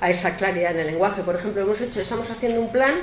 [0.00, 1.22] a esa claridad en el lenguaje.
[1.22, 2.94] Por ejemplo, hemos hecho, estamos haciendo un plan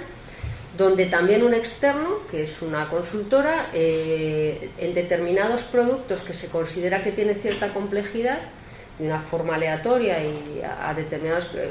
[0.79, 7.03] donde también un externo, que es una consultora, eh, en determinados productos que se considera
[7.03, 8.39] que tiene cierta complejidad,
[8.97, 11.69] de una forma aleatoria y a, determinados, eh,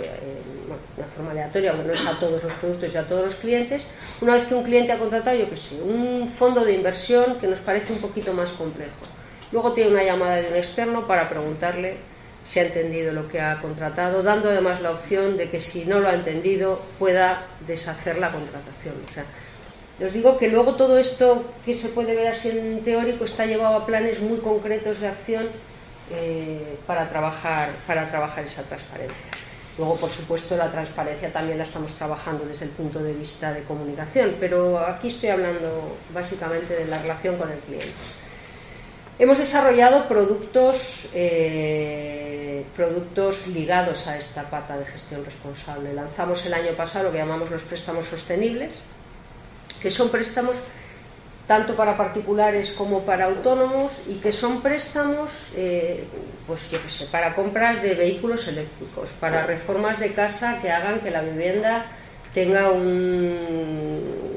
[0.66, 3.34] bueno, una forma aleatoria, bueno, no es a todos los productos y a todos los
[3.36, 3.86] clientes,
[4.20, 7.46] una vez que un cliente ha contratado, yo que sé, un fondo de inversión que
[7.46, 8.92] nos parece un poquito más complejo.
[9.52, 11.96] Luego tiene una llamada de un externo para preguntarle
[12.48, 16.00] se ha entendido lo que ha contratado, dando además la opción de que si no
[16.00, 18.94] lo ha entendido pueda deshacer la contratación.
[19.06, 19.26] O sea,
[20.02, 23.76] os digo que luego todo esto que se puede ver así en teórico está llevado
[23.76, 25.48] a planes muy concretos de acción
[26.10, 29.28] eh, para, trabajar, para trabajar esa transparencia.
[29.76, 33.62] Luego, por supuesto, la transparencia también la estamos trabajando desde el punto de vista de
[33.64, 37.92] comunicación, pero aquí estoy hablando básicamente de la relación con el cliente.
[39.20, 45.92] Hemos desarrollado productos, eh, productos ligados a esta pata de gestión responsable.
[45.92, 48.80] Lanzamos el año pasado lo que llamamos los préstamos sostenibles,
[49.82, 50.56] que son préstamos
[51.48, 56.04] tanto para particulares como para autónomos y que son préstamos, eh,
[56.46, 61.10] pues qué sé, para compras de vehículos eléctricos, para reformas de casa que hagan que
[61.10, 61.86] la vivienda
[62.34, 64.28] tenga un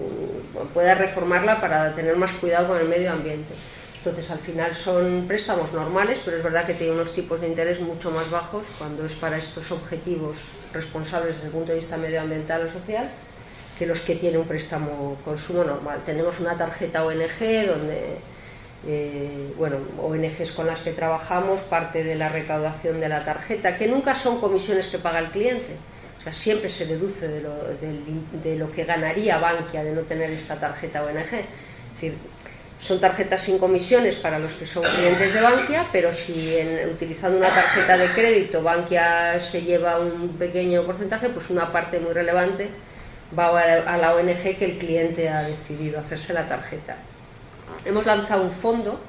[0.74, 3.54] pueda reformarla para tener más cuidado con el medio ambiente
[4.04, 7.80] entonces, al final son préstamos normales, pero es verdad que tiene unos tipos de interés
[7.80, 10.40] mucho más bajos cuando es para estos objetivos
[10.74, 13.12] responsables desde el punto de vista medioambiental o social
[13.78, 16.02] que los que tiene un préstamo consumo normal.
[16.04, 18.18] Tenemos una tarjeta ONG donde,
[18.88, 23.88] eh, bueno, ONGs con las que trabajamos, parte de la recaudación de la tarjeta, que
[23.88, 25.76] nunca son comisiones que paga el cliente.
[26.18, 27.54] O sea, siempre se deduce de lo,
[28.44, 31.18] de lo que ganaría Bankia de no tener esta tarjeta ONG.
[31.18, 32.18] Es decir,
[32.82, 36.58] son tarjetas sin comisiones para los que son clientes de Bankia, pero si
[36.92, 42.12] utilizando una tarjeta de crédito Bankia se lleva un pequeño porcentaje, pues una parte muy
[42.12, 42.70] relevante
[43.38, 46.98] va a la ONG que el cliente ha decidido hacerse la tarjeta.
[47.86, 49.00] Hemos lanzado un fondo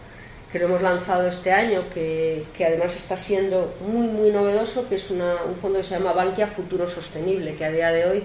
[0.52, 5.11] que lo hemos lanzado este año, que, además está siendo muy, muy novedoso, que es
[5.11, 5.22] un
[5.62, 8.24] fondo que se llama Bankia Futuro Sostenible, que a día de hoy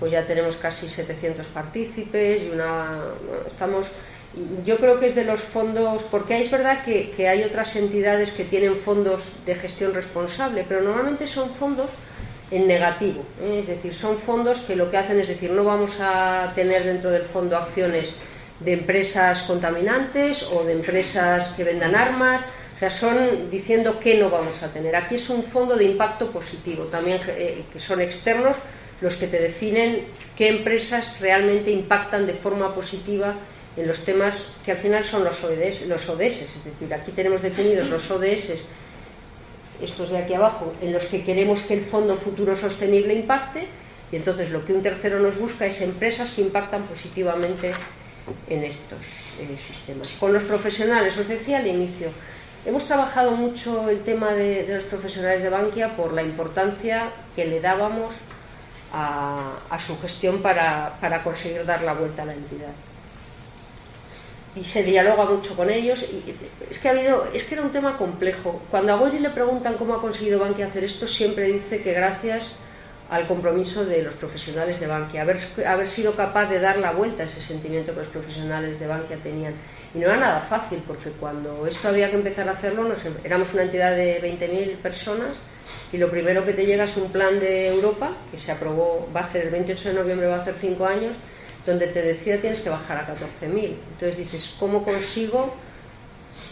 [0.00, 2.98] pues ya tenemos casi 700 partícipes y una,
[3.46, 3.86] estamos
[4.64, 8.44] yo creo que es de los fondos, porque es verdad que, hay otras entidades que
[8.44, 11.90] tienen fondos de gestión responsable, pero normalmente son fondos
[12.50, 13.60] en negativo, ¿eh?
[13.60, 17.10] es decir, son fondos que lo que hacen es decir, no vamos a tener dentro
[17.10, 18.12] del fondo acciones
[18.60, 22.42] de empresas contaminantes o de empresas que vendan armas,
[22.76, 24.94] o sea, son diciendo que no vamos a tener.
[24.96, 28.56] Aquí es un fondo de impacto positivo, también eh, que son externos
[29.00, 33.34] los que te definen qué empresas realmente impactan de forma positiva
[33.76, 37.40] en los temas que al final son los ODS, los ODS, es decir, aquí tenemos
[37.40, 38.64] definidos los ODS,
[39.80, 43.66] estos de aquí abajo, en los que queremos que el Fondo Futuro Sostenible impacte,
[44.10, 47.72] y entonces lo que un tercero nos busca es empresas que impactan positivamente
[48.48, 49.06] en estos
[49.40, 50.08] eh, sistemas.
[50.20, 52.10] Con los profesionales, os decía al inicio,
[52.66, 57.60] hemos trabajado mucho el tema de, los profesionales de Bankia por la importancia que le
[57.60, 58.14] dábamos
[58.92, 62.74] a, su gestión para conseguir dar la vuelta a la entidad
[64.54, 66.02] y se dialoga mucho con ellos.
[66.02, 66.34] Y
[66.70, 68.62] es que ha habido, es que era un tema complejo.
[68.70, 72.58] Cuando a Goyi le preguntan cómo ha conseguido Bankia hacer esto, siempre dice que gracias
[73.10, 77.24] al compromiso de los profesionales de Bankia, haber, haber sido capaz de dar la vuelta
[77.24, 79.54] a ese sentimiento que los profesionales de Bankia tenían.
[79.94, 83.52] Y no era nada fácil, porque cuando esto había que empezar a hacerlo, nos, éramos
[83.52, 85.38] una entidad de 20.000 personas
[85.92, 89.20] y lo primero que te llega es un plan de Europa, que se aprobó, va
[89.20, 91.14] a hacer el 28 de noviembre, va a hacer cinco años,
[91.66, 93.76] donde te decía tienes que bajar a 14.000.
[93.92, 95.54] Entonces dices, ¿cómo consigo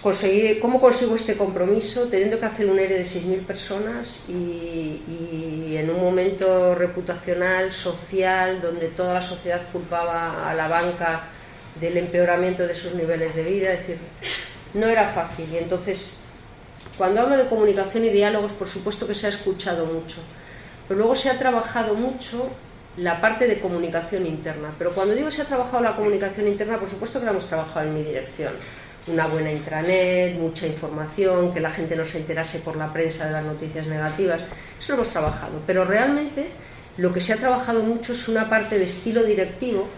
[0.02, 5.90] conseguir, ¿Cómo consigo este compromiso teniendo que hacer un ERE de 6.000 personas y, en
[5.90, 11.24] un momento reputacional, social, donde toda la sociedad culpaba a la banca
[11.80, 13.72] del empeoramiento de sus niveles de vida?
[13.72, 13.98] Es decir,
[14.74, 15.46] no era fácil.
[15.52, 16.20] Y entonces,
[16.96, 20.20] cuando hablo de comunicación y diálogos, por supuesto que se ha escuchado mucho,
[20.88, 22.48] pero luego se ha trabajado mucho
[22.96, 24.74] la parte de comunicación interna.
[24.78, 27.86] Pero cuando digo se ha trabajado la comunicación interna, por supuesto que la hemos trabajado
[27.86, 28.54] en mi dirección
[29.06, 33.32] una buena intranet, mucha información, que la gente no se enterase por la prensa de
[33.32, 34.42] las noticias negativas.
[34.78, 35.60] Eso lo hemos trabajado.
[35.66, 36.48] Pero realmente
[36.96, 39.88] lo que se ha trabajado mucho es una parte de estilo directivo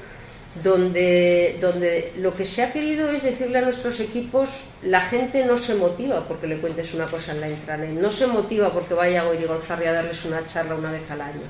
[0.62, 5.56] donde, donde lo que se ha querido es decirle a nuestros equipos, la gente no
[5.56, 9.22] se motiva porque le cuentes una cosa en la intranet, no se motiva porque vaya
[9.22, 11.42] a Goyri Gonzarri a darles una charla una vez al año.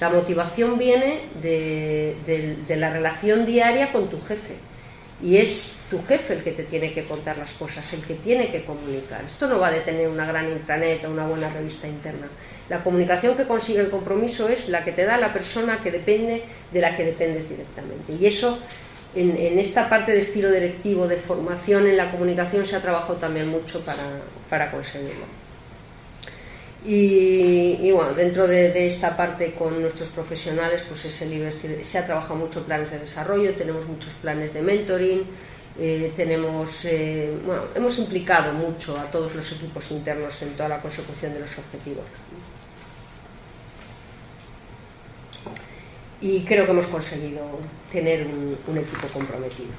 [0.00, 4.54] La motivación viene de la relación diaria con tu jefe
[5.22, 8.50] y es tu jefe el que te tiene que contar las cosas, el que tiene
[8.50, 9.24] que comunicar.
[9.24, 12.28] Esto no va de tener una gran intranet o una buena revista interna.
[12.68, 16.44] La comunicación que consigue el compromiso es la que te da la persona que depende
[16.72, 18.12] de la que dependes directamente.
[18.12, 18.58] Y eso,
[19.14, 23.48] en, esta parte de estilo directivo, de formación en la comunicación, se ha trabajado también
[23.48, 25.43] mucho para conseguirlo.
[26.86, 32.90] Y, bueno, dentro de, esta parte con nuestros profesionales, pues se ha trabajado mucho planes
[32.90, 35.22] de desarrollo, tenemos muchos planes de mentoring,
[35.78, 40.82] eh, tenemos, eh, bueno, hemos implicado mucho a todos los equipos internos en toda la
[40.82, 42.04] consecución de los objetivos.
[46.20, 47.58] Y creo que hemos conseguido
[47.90, 49.72] tener un equipo comprometido.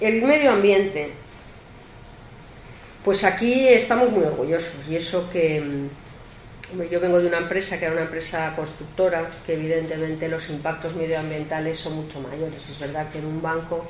[0.00, 1.10] El medio ambiente,
[3.04, 5.88] pues aquí estamos muy orgullosos y eso que
[6.90, 11.78] yo vengo de una empresa que era una empresa constructora, que evidentemente los impactos medioambientales
[11.78, 12.68] son mucho mayores.
[12.68, 13.86] Es verdad que en un banco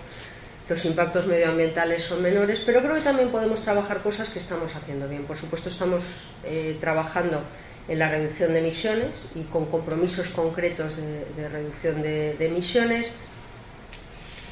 [0.69, 5.09] los impactos medioambientales son menores, pero creo que también podemos trabajar cosas que estamos haciendo
[5.09, 5.25] bien.
[5.25, 7.43] Por supuesto, estamos eh, trabajando
[7.89, 13.11] en la reducción de emisiones y con compromisos concretos de, reducción de emisiones.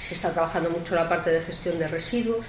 [0.01, 2.47] Se está trabajando mucho la parte de gestión de residuos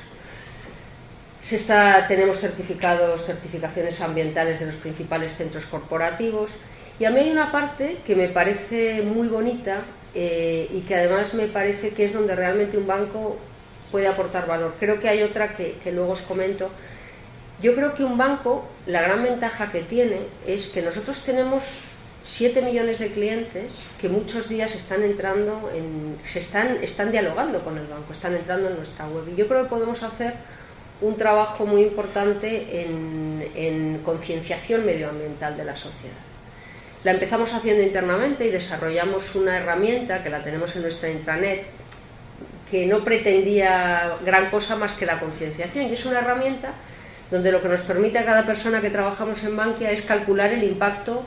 [2.07, 6.51] tenemos certificados, certificaciones ambientales de los principales centros corporativos
[6.99, 9.83] y a mí hay una parte que me parece muy bonita
[10.13, 13.37] eh, y que además me parece que es donde realmente un banco
[13.91, 14.75] puede aportar valor.
[14.79, 16.69] Creo que hay otra que, que luego os comento.
[17.61, 21.63] Yo creo que un banco, la gran ventaja que tiene es que nosotros tenemos
[22.23, 27.77] 7 millones de clientes que muchos días están entrando, en, se están, están dialogando con
[27.77, 29.29] el banco, están entrando en nuestra web.
[29.31, 30.33] Y yo creo que podemos hacer
[31.01, 36.15] un trabajo muy importante en, concienciación medioambiental de la sociedad.
[37.03, 41.65] La empezamos haciendo internamente y desarrollamos una herramienta que la tenemos en nuestra intranet
[42.71, 46.73] que no pretendía gran cosa más que la concienciación y es una herramienta
[47.29, 50.63] donde lo que nos permite a cada persona que trabajamos en Bankia es calcular el
[50.63, 51.25] impacto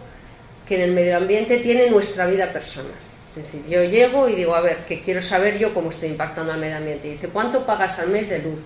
[0.67, 2.93] que en el medio ambiente tiene nuestra vida personal.
[3.37, 6.53] Es decir, yo llego y digo, a ver, que quiero saber yo cómo estoy impactando
[6.53, 7.09] al medio ambiente.
[7.09, 8.61] Y dice, ¿cuánto pagas al mes de luz?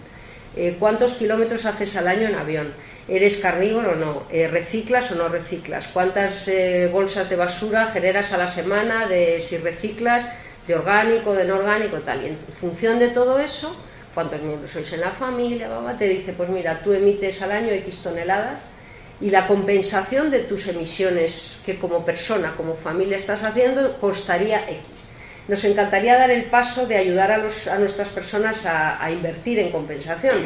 [0.56, 2.74] Eh, cuántos kilómetros haces al año en avión,
[3.08, 8.32] eres carnívoro o no, eh, reciclas o no reciclas, cuántas eh, bolsas de basura generas
[8.32, 10.24] a la semana, de si reciclas,
[10.68, 12.22] de orgánico, de no orgánico, tal.
[12.22, 13.76] Y en función de todo eso,
[14.14, 17.98] cuántos miembros sois en la familia, te dice, pues mira, tú emites al año X
[17.98, 18.62] toneladas
[19.20, 25.13] y la compensación de tus emisiones que como persona, como familia estás haciendo, costaría X.
[25.46, 27.38] Nos encantaría dar el paso de ayudar a,
[27.78, 30.36] nuestras personas a, invertir en compensación,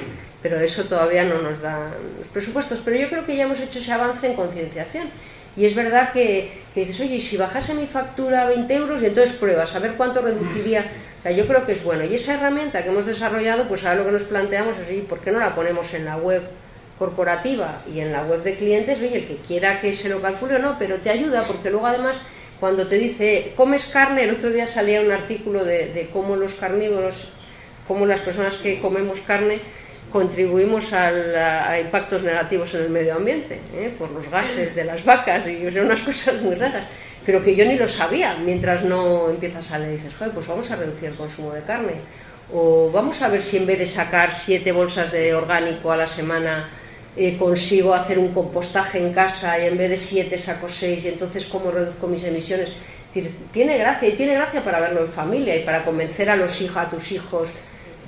[0.43, 2.81] pero eso todavía no nos da los presupuestos.
[2.85, 5.11] Pero yo creo que ya hemos hecho ese avance en concienciación.
[5.57, 9.37] Y es verdad que, dices, oye, si bajase mi factura a 20 euros, y entonces
[9.37, 10.87] pruebas a ver cuánto reduciría.
[11.25, 12.05] O yo creo que es bueno.
[12.05, 15.21] Y esa herramienta que hemos desarrollado, pues ahora lo que nos planteamos es, oye, ¿por
[15.21, 16.43] qué no la ponemos en la web
[16.99, 18.99] corporativa y en la web de clientes?
[18.99, 21.87] Oye, el que quiera que se lo calcule o no, pero te ayuda porque luego
[21.87, 22.17] además
[22.61, 27.29] cuando te dice, comes carne, el otro día salía un artículo de, cómo los carnívoros,
[27.87, 29.57] cómo las personas que comemos carne
[30.13, 33.95] contribuimos a, impactos negativos en el medio ambiente, ¿eh?
[33.97, 36.87] por los gases de las vacas y o unas cosas muy raras,
[37.25, 40.71] pero que yo ni lo sabía mientras no empiezas a leer dices, joder, pues vamos
[40.71, 42.01] a reducir el consumo de carne,
[42.53, 46.07] o vamos a ver si en vez de sacar siete bolsas de orgánico a la
[46.07, 46.71] semana,
[47.17, 51.09] eh, consigo hacer un compostaje en casa y en vez de siete saco seis y
[51.09, 52.71] entonces cómo reduzco mis emisiones.
[53.53, 56.77] tiene gracia y tiene gracia para verlo en familia y para convencer a los hijos,
[56.77, 57.51] a tus hijos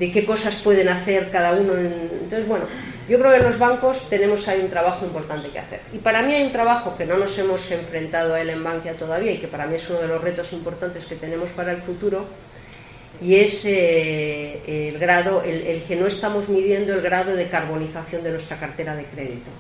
[0.01, 1.74] de qué cosas pueden hacer cada uno.
[1.74, 2.64] Entonces, bueno,
[3.09, 5.80] yo creo que en los bancos tenemos ahí un trabajo importante que hacer.
[5.92, 8.94] Y para mí hay un trabajo que no nos hemos enfrentado a él en Bankia
[8.94, 11.82] todavía y que para mí es uno de los retos importantes que tenemos para el
[11.82, 12.24] futuro,
[13.21, 18.31] y es eh, el grado, el, que no estamos midiendo el grado de carbonización de
[18.31, 19.51] nuestra cartera de crédito.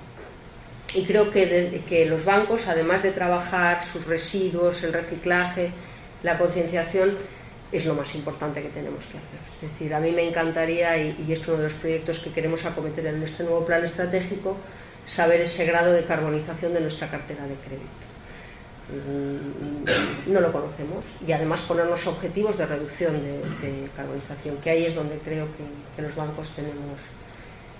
[0.94, 5.70] Y creo que, que los bancos, además de trabajar sus residuos, el reciclaje,
[6.22, 7.18] la concienciación,
[7.70, 9.40] es lo más importante que tenemos que hacer.
[9.54, 12.64] Es decir, a mí me encantaría, y, y es uno de los proyectos que queremos
[12.64, 14.56] acometer en este nuevo plan estratégico,
[15.04, 18.09] saber ese grado de carbonización de nuestra cartera de crédito.
[18.90, 24.94] Mm, no lo conocemos y además ponernos objetivos de reducción de, carbonización, que ahí es
[24.94, 27.00] donde creo que, los bancos tenemos,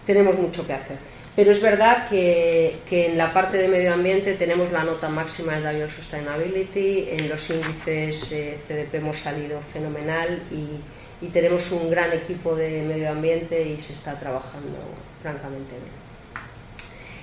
[0.06, 0.98] tenemos mucho que hacer.
[1.34, 5.80] Pero es verdad que, en la parte de medio ambiente tenemos la nota máxima de
[5.80, 12.12] la Sustainability, en los índices eh, CDP hemos salido fenomenal y, y tenemos un gran
[12.12, 14.78] equipo de medio ambiente y se está trabajando
[15.22, 16.11] francamente bien.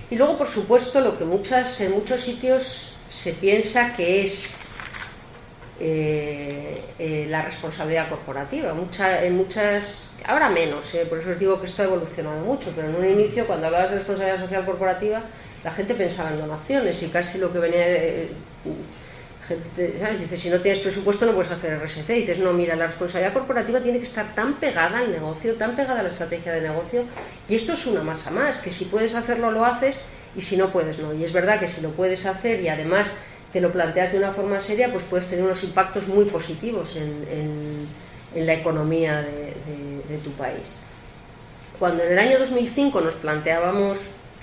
[0.09, 4.55] Y luego, por supuesto, lo que muchas, en muchos sitios se piensa que es
[5.79, 8.71] eh, eh, la responsabilidad corporativa.
[8.71, 12.89] en muchas, ahora menos, eh, por eso os digo que esto ha evolucionado mucho, pero
[12.89, 15.21] en un inicio, cuando hablabas de responsabilidad social corporativa,
[15.63, 18.29] la gente pensaba en donaciones y casi lo que venía de,
[19.99, 20.19] ¿sabes?
[20.19, 22.07] Dices, si no tienes presupuesto no puedes hacer RSC.
[22.07, 25.99] Dices, no, mira, la responsabilidad corporativa tiene que estar tan pegada al negocio, tan pegada
[25.99, 27.03] a la estrategia de negocio,
[27.47, 29.95] y esto es una masa más, que si puedes hacerlo, lo haces,
[30.37, 31.13] y si no puedes, no.
[31.13, 33.11] Y es verdad que si lo puedes hacer y además
[33.51, 37.87] te lo planteas de una forma seria, pues puedes tener unos impactos muy positivos en,
[38.35, 40.77] la economía de tu país.
[41.79, 43.97] Cuando en el año 2005 nos planteábamos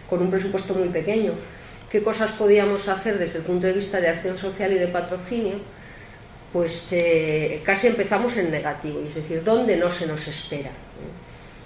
[0.09, 1.33] con un presupuesto muy pequeño,
[1.91, 5.55] qué cosas podíamos hacer desde el punto de vista de acción social y de patrocinio,
[6.53, 10.71] pues eh, casi empezamos en negativo, es decir, ¿dónde no se nos espera?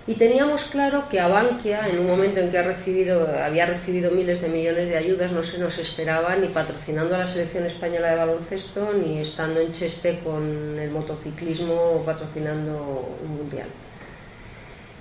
[0.09, 4.11] Y teníamos claro que a Bankia, en un momento en que ha recibido, había recibido
[4.11, 8.13] miles de millones de ayudas, no se nos esperaba ni patrocinando a la selección española
[8.13, 13.69] de baloncesto, ni estando en Cheste con el motociclismo o patrocinando un mundial.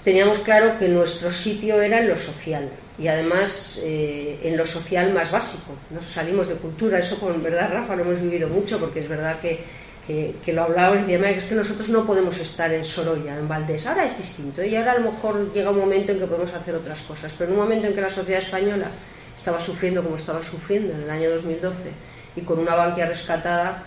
[0.03, 5.13] Teníamos claro que nuestro sitio era en lo social, y además eh, en lo social
[5.13, 5.73] más básico.
[5.89, 9.39] Nos salimos de cultura, eso con verdad, Rafa, lo hemos vivido mucho porque es verdad
[9.39, 9.63] que,
[10.07, 13.85] que, lo hablábamos y es que nosotros no podemos estar en Sorolla, en Valdés.
[13.85, 16.75] Ahora es distinto y ahora a lo mejor llega un momento en que podemos hacer
[16.75, 18.87] otras cosas, pero en un momento en que la sociedad española
[19.35, 21.91] estaba sufriendo como estaba sufriendo en el año 2012
[22.37, 23.83] y con una banquia rescatada,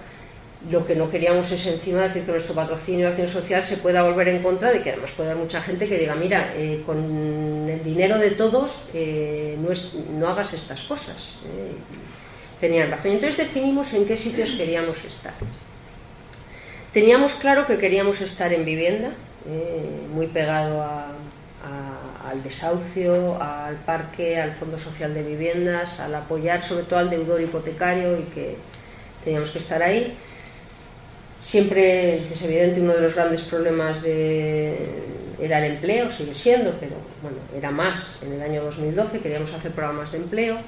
[0.71, 4.03] lo que no queríamos es encima decir que nuestro patrocinio de acción social se pueda
[4.03, 7.67] volver en contra de que además puede haber mucha gente que diga, mira, eh, con
[7.67, 9.71] el dinero de todos eh, no,
[10.19, 11.37] no, hagas estas cosas.
[11.47, 11.73] Eh,
[12.61, 13.13] tenían razón.
[13.13, 15.33] Entonces definimos en qué sitios queríamos estar.
[16.93, 19.11] Teníamos claro que queríamos estar en vivienda,
[20.13, 26.99] muy pegado al desahucio, al parque, al Fondo Social de Viviendas, al apoyar sobre todo
[26.99, 28.57] al deudor hipotecario y que
[29.25, 30.17] teníamos que estar ahí
[31.43, 37.39] Siempre es evidente uno de los grandes problemas era el empleo, sigue siendo, pero bueno,
[37.57, 40.59] era más en el año 2012, queríamos hacer programas de empleo.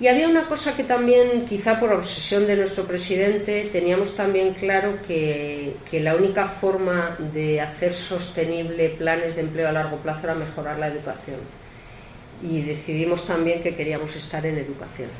[0.00, 4.98] Y había una cosa que también, quizá por obsesión de nuestro presidente, teníamos también claro
[5.06, 10.80] que, la única forma de hacer sostenible planes de empleo a largo plazo era mejorar
[10.80, 11.38] la educación.
[12.42, 15.10] Y decidimos también que queríamos estar en educación.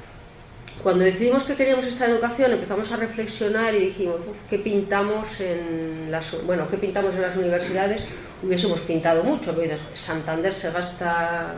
[0.83, 4.16] Cuando decidimos que queríamos esta educación empezamos a reflexionar y dijimos,
[4.51, 8.05] ¿qué pintamos en las, bueno, ¿qué pintamos en las universidades?
[8.43, 9.57] Hubiésemos pintado mucho,
[9.93, 11.55] Santander se gasta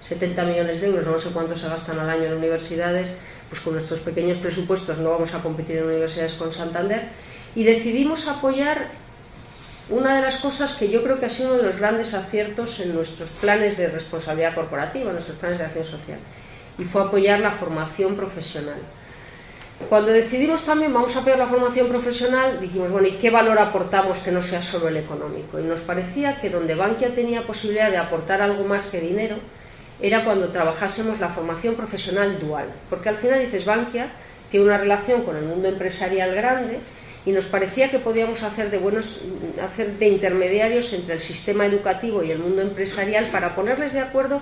[0.00, 3.10] 70 millones de euros, no sé cuánto se gastan al año en universidades,
[3.48, 7.08] pues con nuestros pequeños presupuestos no vamos a competir en universidades con Santander,
[7.54, 8.88] y decidimos apoyar
[9.90, 12.78] una de las cosas que yo creo que ha sido uno de los grandes aciertos
[12.80, 16.18] en nuestros planes de responsabilidad corporativa, en nuestros planes de acción social,
[16.78, 18.80] y fue apoyar la formación profesional.
[19.88, 24.18] Cuando decidimos también vamos a apoyar la formación profesional, dijimos, bueno, ¿y qué valor aportamos
[24.18, 25.58] que no sea solo el económico?
[25.58, 29.36] Y nos parecía que donde Bankia tenía posibilidad de aportar algo más que dinero
[30.00, 32.66] era cuando trabajásemos la formación profesional dual.
[32.88, 34.12] Porque al final dices, Bankia
[34.50, 36.80] tiene una relación con el mundo empresarial grande
[37.26, 39.20] y nos parecía que podíamos hacer de buenos
[39.60, 44.40] hacer de intermediarios entre el sistema educativo y el mundo empresarial para ponerles de acuerdo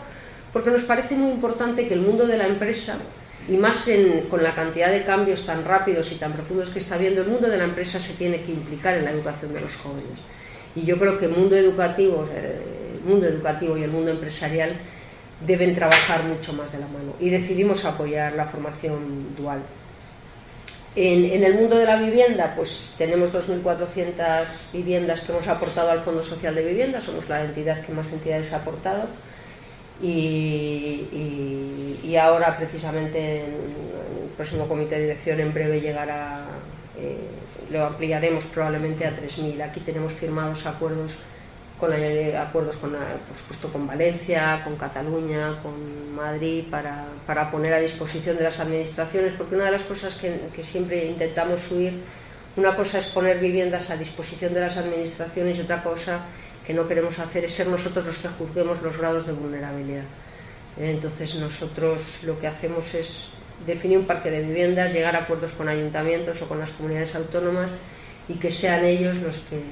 [0.52, 2.96] porque nos parece muy importante que el mundo de la empresa,
[3.46, 3.86] y más
[4.30, 7.50] con la cantidad de cambios tan rápidos y tan profundos que está habiendo, el mundo
[7.50, 10.18] de la empresa se tiene que implicar en la educación de los jóvenes.
[10.74, 14.76] Y yo creo que mundo educativo, el mundo educativo y el mundo empresarial
[15.40, 17.14] deben trabajar mucho más de la mano.
[17.20, 19.62] Y decidimos apoyar la formación dual.
[20.94, 26.22] En, el mundo de la vivienda, pues tenemos 2.400 viviendas que hemos aportado al Fondo
[26.22, 29.06] Social de Vivienda, somos la entidad que más entidades ha aportado.
[30.02, 31.04] Y,
[32.18, 36.46] ahora precisamente en el próximo comité de dirección en breve llegará
[36.98, 37.28] eh,
[37.70, 39.62] lo ampliaremos probablemente a 3.000.
[39.62, 41.12] Aquí tenemos firmados acuerdos
[41.78, 42.96] con eh, acuerdos con,
[43.36, 49.54] supuesto, con Valencia, con Cataluña, con Madrid, para, poner a disposición de las administraciones, porque
[49.54, 52.02] una de las cosas que, que siempre intentamos subir,
[52.56, 56.20] una cosa es poner viviendas a disposición de las administraciones y otra cosa
[56.66, 60.04] que no queremos hacer es ser nosotros los que juzguemos los grados de vulnerabilidad.
[60.78, 63.28] Entonces nosotros lo que hacemos es
[63.66, 67.70] definir un parque de viviendas, llegar a acuerdos con ayuntamientos o con las comunidades autónomas
[68.28, 69.62] y que sean ellos los que,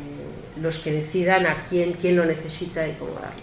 [0.61, 3.43] los que decidan a quién, quién lo necesita y cómo darlo.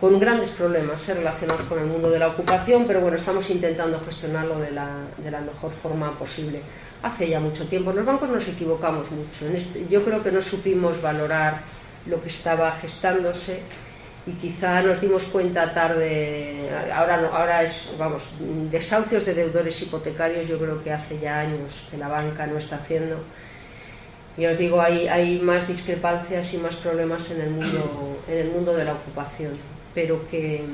[0.00, 1.14] Con grandes problemas ¿eh?
[1.14, 4.88] relacionados con el mundo de la ocupación, pero bueno, estamos intentando gestionarlo de la,
[5.18, 6.62] de la mejor forma posible.
[7.02, 9.46] Hace ya mucho tiempo, los bancos nos equivocamos mucho.
[9.48, 11.62] Este, yo creo que no supimos valorar
[12.06, 13.60] lo que estaba gestándose
[14.26, 18.30] y quizá nos dimos cuenta tarde, ahora, no, ahora es, vamos,
[18.70, 22.76] desahucios de deudores hipotecarios yo creo que hace ya años que la banca no está
[22.76, 23.22] haciendo.
[24.36, 28.50] Y os digo, hay, hay más discrepancias y más problemas en el mundo, en el
[28.50, 29.52] mundo de la ocupación,
[29.94, 30.64] pero que,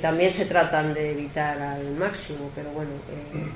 [0.00, 3.48] también se tratan de evitar al máximo, pero bueno, eh,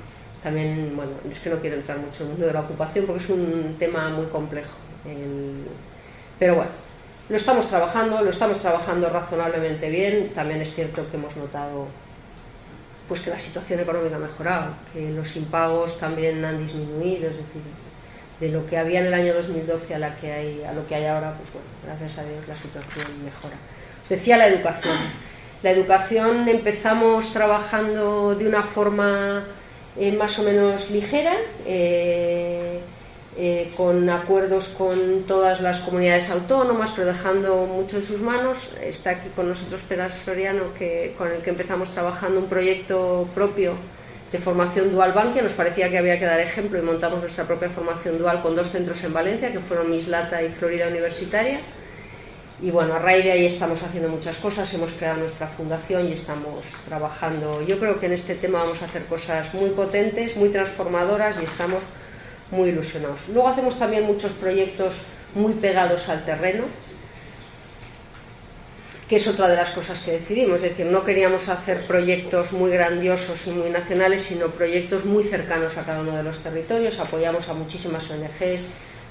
[0.43, 3.23] también, bueno, es que no quiero entrar mucho en el mundo de la ocupación porque
[3.23, 4.77] es un tema muy complejo.
[6.39, 6.71] Pero bueno,
[7.29, 10.31] lo estamos trabajando, lo estamos trabajando razonablemente bien.
[10.33, 11.87] También es cierto que hemos notado
[13.07, 17.61] pues que la situación económica ha mejorado, que los impagos también han disminuido, es decir,
[18.39, 20.95] de lo que había en el año 2012 a, la que hay, a lo que
[20.95, 23.55] hay ahora, pues bueno, gracias a Dios la situación mejora.
[24.03, 24.97] Os decía la educación.
[25.63, 29.45] La educación empezamos trabajando de una forma
[29.97, 31.35] eh, más o menos ligera.
[31.65, 32.81] Eh,
[33.37, 38.71] eh, con acuerdos con todas las comunidades autónomas, pero dejando mucho en sus manos.
[38.81, 43.73] Está aquí con nosotros Peras Soriano, que, con el que empezamos trabajando un proyecto propio
[44.31, 45.41] de formación dual Bankia.
[45.41, 48.69] Nos parecía que había que dar ejemplo y montamos nuestra propia formación dual con dos
[48.69, 51.61] centros en Valencia, que fueron Mislata y Florida Universitaria.
[52.61, 56.13] Y bueno, a raíz de ahí estamos haciendo muchas cosas, hemos creado nuestra fundación y
[56.13, 57.61] estamos trabajando.
[57.61, 61.43] Yo creo que en este tema vamos a hacer cosas muy potentes, muy transformadoras y
[61.43, 61.83] estamos
[62.51, 63.19] muy ilusionados.
[63.27, 64.95] Luego hacemos también muchos proyectos
[65.33, 66.65] muy pegados al terreno,
[69.07, 70.55] que es otra de las cosas que decidimos.
[70.55, 75.77] Es decir, no queríamos hacer proyectos muy grandiosos y muy nacionales, sino proyectos muy cercanos
[75.77, 76.99] a cada uno de los territorios.
[76.99, 78.67] Apoyamos a muchísimas ONGs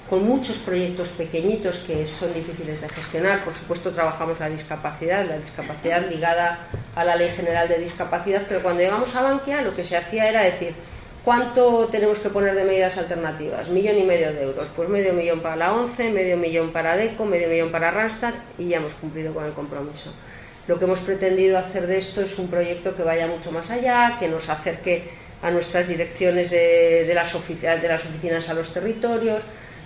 [0.09, 3.43] con muchos proyectos pequeñitos que son difíciles de gestionar.
[3.43, 8.61] Por supuesto, trabajamos la discapacidad, la discapacidad ligada a la Ley General de Discapacidad, pero
[8.61, 10.75] cuando llegamos a Bankia lo que se hacía era decir,
[11.25, 13.67] ¿Cuánto tenemos que poner de medidas alternativas?
[13.67, 14.69] Millón y medio de euros.
[14.75, 18.67] Pues medio millón para la ONCE, medio millón para DECO, medio millón para Randstad y
[18.67, 20.13] ya hemos cumplido con el compromiso.
[20.67, 24.17] Lo que hemos pretendido hacer de esto es un proyecto que vaya mucho más allá,
[24.19, 25.09] que nos acerque
[25.41, 29.41] a nuestras direcciones de, las, de las oficinas a los territorios,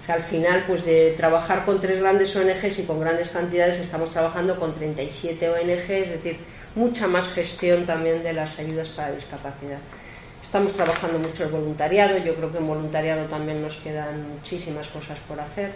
[0.06, 4.12] que al final, pues de trabajar con tres grandes ONGs y con grandes cantidades, estamos
[4.12, 6.40] trabajando con 37 ONGs, es decir,
[6.76, 9.80] mucha más gestión también de las ayudas para discapacidad.
[10.42, 15.20] Estamos trabajando mucho el voluntariado, yo creo que en voluntariado también nos quedan muchísimas cosas
[15.28, 15.74] por hacer,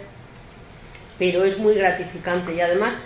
[1.18, 2.98] pero es muy gratificante y además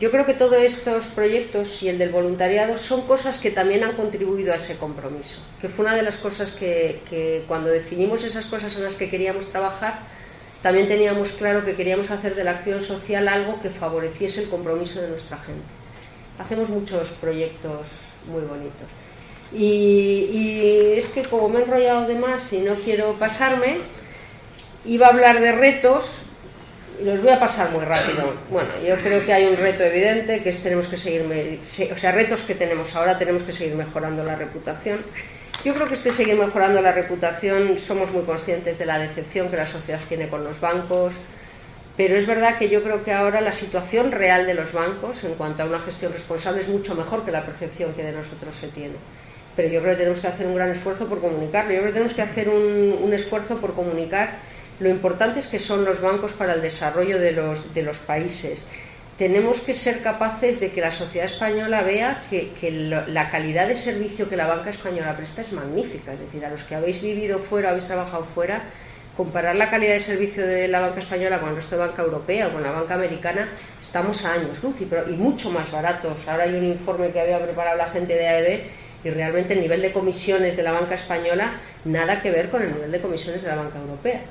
[0.00, 3.92] yo creo que todos estos proyectos y el del voluntariado son cosas que también han
[3.92, 8.46] contribuido a ese compromiso, que fue una de las cosas que, que cuando definimos esas
[8.46, 10.00] cosas en las que queríamos trabajar,
[10.62, 15.00] también teníamos claro que queríamos hacer de la acción social algo que favoreciese el compromiso
[15.00, 15.62] de nuestra gente.
[16.38, 17.86] Hacemos muchos proyectos
[18.26, 18.88] muy bonitos.
[19.52, 23.78] Y, es que como me he enrollado de más y no quiero pasarme,
[24.84, 26.24] iba a hablar de retos
[27.02, 28.34] los voy a pasar muy rápido.
[28.50, 31.60] Bueno, yo creo que hay un reto evidente que es tenemos que seguir,
[31.92, 35.00] o sea, retos que tenemos ahora, tenemos que seguir mejorando la reputación.
[35.64, 39.56] Yo creo que este seguir mejorando la reputación, somos muy conscientes de la decepción que
[39.56, 41.14] la sociedad tiene con los bancos,
[41.96, 45.34] pero es verdad que yo creo que ahora la situación real de los bancos en
[45.34, 48.68] cuanto a una gestión responsable es mucho mejor que la percepción que de nosotros se
[48.68, 48.96] tiene
[49.56, 51.72] pero yo creo que tenemos que hacer un gran esfuerzo por comunicarlo.
[51.72, 54.38] Yo creo que tenemos que hacer un, esfuerzo por comunicar
[54.80, 58.64] lo importantes que son los bancos para el desarrollo de los, de los países.
[59.16, 62.72] Tenemos que ser capaces de que la sociedad española vea que,
[63.06, 66.14] la calidad de servicio que la banca española presta es magnífica.
[66.14, 68.64] Es decir, a los que habéis vivido fuera, habéis trabajado fuera,
[69.16, 72.48] comparar la calidad de servicio de la banca española con el resto de banca europea
[72.48, 73.50] o con la banca americana,
[73.80, 76.26] estamos a años luz y, y mucho más baratos.
[76.26, 78.64] Ahora hay un informe que había preparado la gente de AEB
[79.04, 82.72] y realmente el nivel de comisiones de la banca española nada que ver con el
[82.72, 84.22] nivel de comisiones de la banca europea.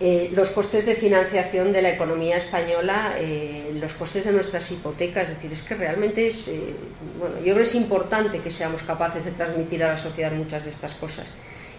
[0.00, 5.28] Eh, los costes de financiación de la economía española, eh, los costes de nuestras hipotecas,
[5.28, 6.74] es decir, es que realmente es, eh,
[7.16, 10.64] bueno, yo creo que es importante que seamos capaces de transmitir a la sociedad muchas
[10.64, 11.26] de estas cosas.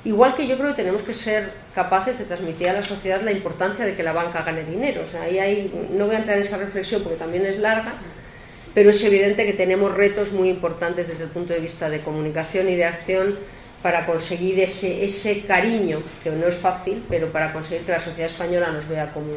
[0.05, 3.31] Igual que yo creo que tenemos que ser capaces de transmitir a la sociedad la
[3.31, 5.01] importancia de que la banca gane dinero.
[5.01, 7.95] O sea, ahí hay, no voy a entrar en esa reflexión porque también es larga,
[8.75, 12.69] pero es evidente que tenemos retos muy importantes desde el punto de vista de comunicación
[12.69, 13.39] y de acción
[13.81, 18.29] para conseguir ese, ese cariño, que no es fácil, pero para conseguir que la sociedad
[18.29, 19.31] española nos vea como,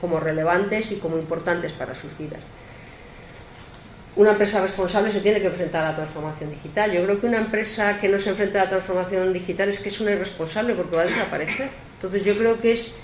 [0.00, 2.42] como relevantes y como importantes para sus vidas
[4.16, 6.92] una empresa responsable se tiene que enfrentar a la transformación digital.
[6.92, 9.88] Yo creo que una empresa que no se enfrenta a la transformación digital es que
[9.88, 11.70] es una irresponsable porque va a desaparecer.
[11.94, 12.98] Entonces yo creo que es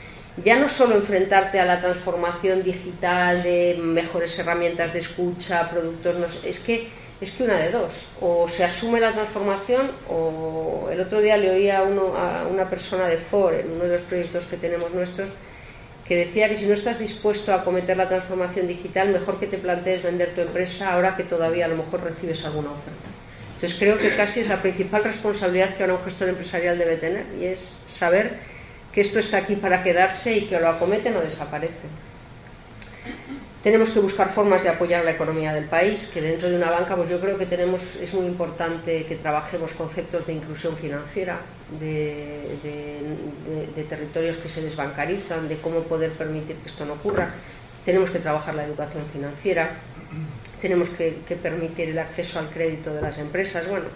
[0.45, 6.27] ya no solo enfrentarte a la transformación digital de mejores herramientas de escucha, productos, no
[6.45, 11.23] es que es que una de dos, o se asume la transformación o el otro
[11.23, 14.45] día le oí a, uno, a una persona de Ford en uno de los proyectos
[14.45, 15.31] que tenemos nuestros
[16.07, 19.59] que decía que si no estás dispuesto a cometer la transformación digital, mejor que te
[19.59, 23.09] plantees vender tu empresa ahora que todavía a lo mejor recibes alguna oferta.
[23.55, 27.25] Entonces creo que casi es la principal responsabilidad que ahora un gestor empresarial debe tener
[27.41, 28.35] y es saber
[28.97, 31.85] que esto está aquí para quedarse y que lo acometen o desaparece.
[33.63, 36.97] Tenemos que buscar formas de apoyar la economía del país, que dentro de una banca,
[36.97, 41.43] pues yo creo que tenemos, es muy importante que trabajemos conceptos de inclusión financiera,
[41.79, 42.57] de,
[43.87, 47.35] territorios que se desbancarizan, de cómo poder permitir que esto no ocurra.
[47.85, 49.77] Tenemos que trabajar la educación financiera,
[50.63, 53.69] tenemos que, que permitir el acceso al crédito de las empresas.
[53.69, 53.89] Bueno,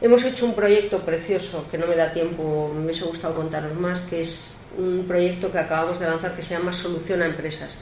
[0.00, 4.00] hemos hecho un proyecto precioso que no me da tiempo, me hubiese gustado contaros más,
[4.02, 7.76] que es un proyecto que acabamos de lanzar que se llama Solución a Empresas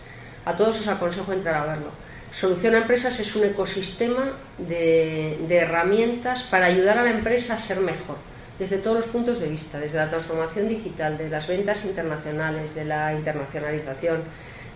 [0.48, 1.90] a todos os aconsejo entrar a verlo.
[2.32, 7.80] Solución a Empresas es un ecosistema de, herramientas para ayudar a la empresa a ser
[7.80, 8.16] mejor,
[8.58, 12.84] desde todos los puntos de vista, desde la transformación digital, de las ventas internacionales, de
[12.86, 14.22] la internacionalización,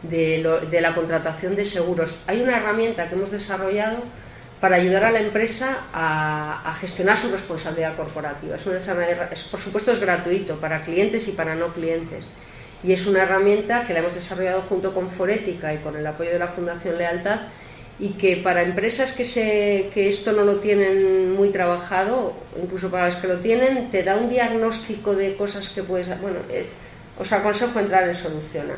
[0.02, 2.18] de, la contratación de seguros.
[2.26, 4.02] Hay una herramienta que hemos desarrollado
[4.62, 8.54] para ayudar a la empresa a, gestionar su responsabilidad corporativa.
[8.54, 12.28] es, por supuesto es gratuito para clientes y para no clientes
[12.84, 16.30] y es una herramienta que la hemos desarrollado junto con Forética y con el apoyo
[16.30, 17.40] de la Fundación Lealtad
[17.98, 23.06] y que para empresas que, se, que esto no lo tienen muy trabajado, incluso para
[23.06, 26.08] las que lo tienen, te da un diagnóstico de cosas que puedes...
[26.20, 26.66] Bueno, eh,
[27.18, 28.74] os aconsejo entrar en Soluciona.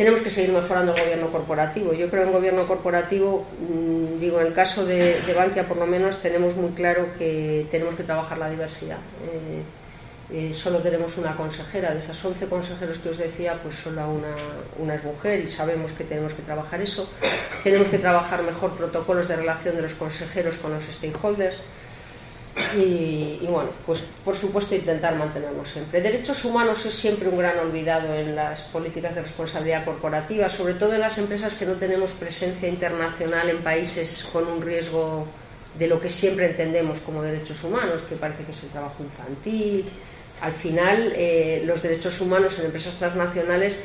[0.00, 1.92] Tenemos que seguir mejorando el gobierno corporativo.
[1.92, 5.86] Yo creo en gobierno corporativo, mm, digo, en el caso de, de Bankia por lo
[5.86, 8.96] menos tenemos muy claro que tenemos que trabajar la diversidad.
[9.26, 9.62] Eh,
[10.32, 14.34] eh, solo tenemos una consejera, de esas 11 consejeros que os decía, pues solo una,
[14.78, 17.06] una, es mujer y sabemos que tenemos que trabajar eso.
[17.62, 21.58] Tenemos que trabajar mejor protocolos de relación de los consejeros con los stakeholders.
[22.76, 26.00] Y, bueno, pues por supuesto intentar mantenernos siempre.
[26.00, 30.94] Derechos humanos es siempre un gran olvidado en las políticas de responsabilidad corporativa, sobre todo
[30.94, 35.26] en las empresas que no tenemos presencia internacional en países con un riesgo
[35.78, 39.84] de lo que siempre entendemos como derechos humanos, que parece que es el trabajo infantil,
[40.40, 43.78] al final eh, los derechos humanos en empresas transnacionales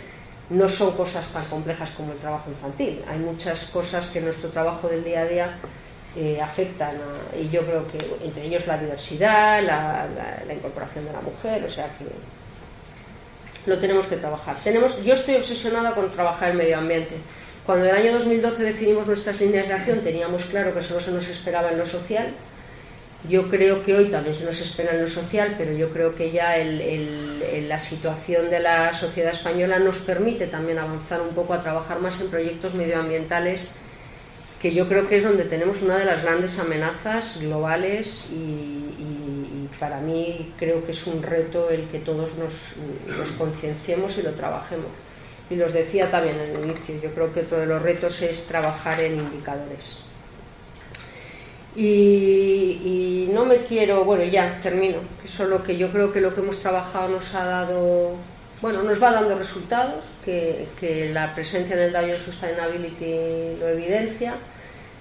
[0.49, 3.03] no son cosas tan complejas como el trabajo infantil.
[3.07, 5.57] Hay muchas cosas que nuestro trabajo del día a día
[6.15, 6.95] eh, afectan
[7.39, 11.89] y yo creo que entre ellos la diversidad, la, incorporación de la mujer, o sea
[11.97, 12.05] que
[13.69, 14.57] lo tenemos que trabajar.
[14.63, 17.15] Tenemos, yo estoy obsesionada con trabajar el medio ambiente.
[17.65, 21.11] Cuando en el año 2012 definimos nuestras líneas de acción teníamos claro que solo se
[21.11, 22.33] nos esperaba en lo social
[23.29, 26.31] yo creo que hoy también se nos espera en lo social, pero yo creo que
[26.31, 31.99] ya la situación de la sociedad española nos permite también avanzar un poco a trabajar
[31.99, 33.67] más en proyectos medioambientales,
[34.65, 39.99] que yo creo que es donde tenemos una de las grandes amenazas globales y, para
[39.99, 42.55] mí creo que es un reto el que todos nos,
[43.37, 44.87] concienciemos y lo trabajemos.
[45.51, 48.47] Y los decía también en el inicio, yo creo que otro de los retos es
[48.47, 49.99] trabajar en indicadores.
[51.75, 56.41] Y, no me quiero, bueno, ya termino, que solo que yo creo que lo que
[56.41, 58.15] hemos trabajado nos ha dado,
[58.63, 64.37] bueno, nos va dando resultados, que, la presencia del Dow Sustainability lo evidencia,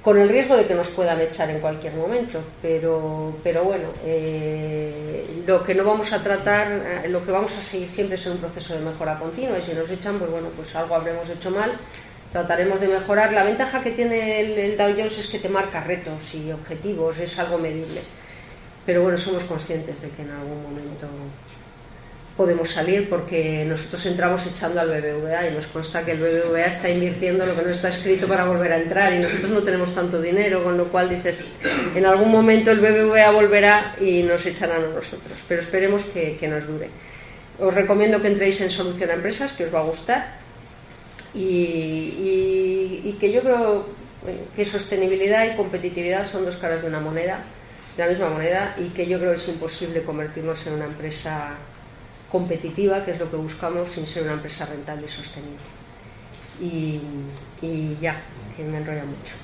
[0.04, 5.42] con el riesgo de que nos puedan echar en cualquier momento, pero, pero bueno, eh,
[5.46, 8.32] lo que no vamos a tratar, eh, lo que vamos a seguir siempre es en
[8.32, 11.50] un proceso de mejora continua y si nos echan, pues bueno, pues algo habremos hecho
[11.50, 11.78] mal
[12.34, 13.32] trataremos de mejorar.
[13.32, 17.38] La ventaja que tiene el, Dow Jones es que te marca retos y objetivos, es
[17.38, 18.00] algo medible.
[18.84, 21.06] Pero bueno, somos conscientes de que en algún momento
[22.36, 26.90] podemos salir porque nosotros entramos echando al BBVA y nos consta que el BBVA está
[26.90, 30.20] invirtiendo lo que no está escrito para volver a entrar y nosotros no tenemos tanto
[30.20, 31.52] dinero, con lo cual dices,
[31.94, 36.48] en algún momento el BBVA volverá y nos echarán a nosotros, pero esperemos que, que
[36.48, 36.88] nos dure.
[37.58, 40.44] Os recomiendo que entréis en Solución a Empresas, que os va a gustar
[41.34, 43.86] y, que yo creo
[44.56, 47.44] que sostenibilidad y competitividad son dos caras de una moneda
[47.96, 51.54] de la misma moneda y que yo creo que es imposible convertirnos en una empresa
[52.34, 55.62] competitiva, que es lo que buscamos, sin ser una empresa rentable y sostenible.
[56.60, 57.00] Y,
[57.64, 58.20] y ya,
[58.56, 59.34] que me enrolla mucho.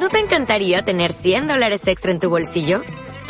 [0.00, 2.84] ¿No te encantaría tener 100 dólares extra en tu bolsillo?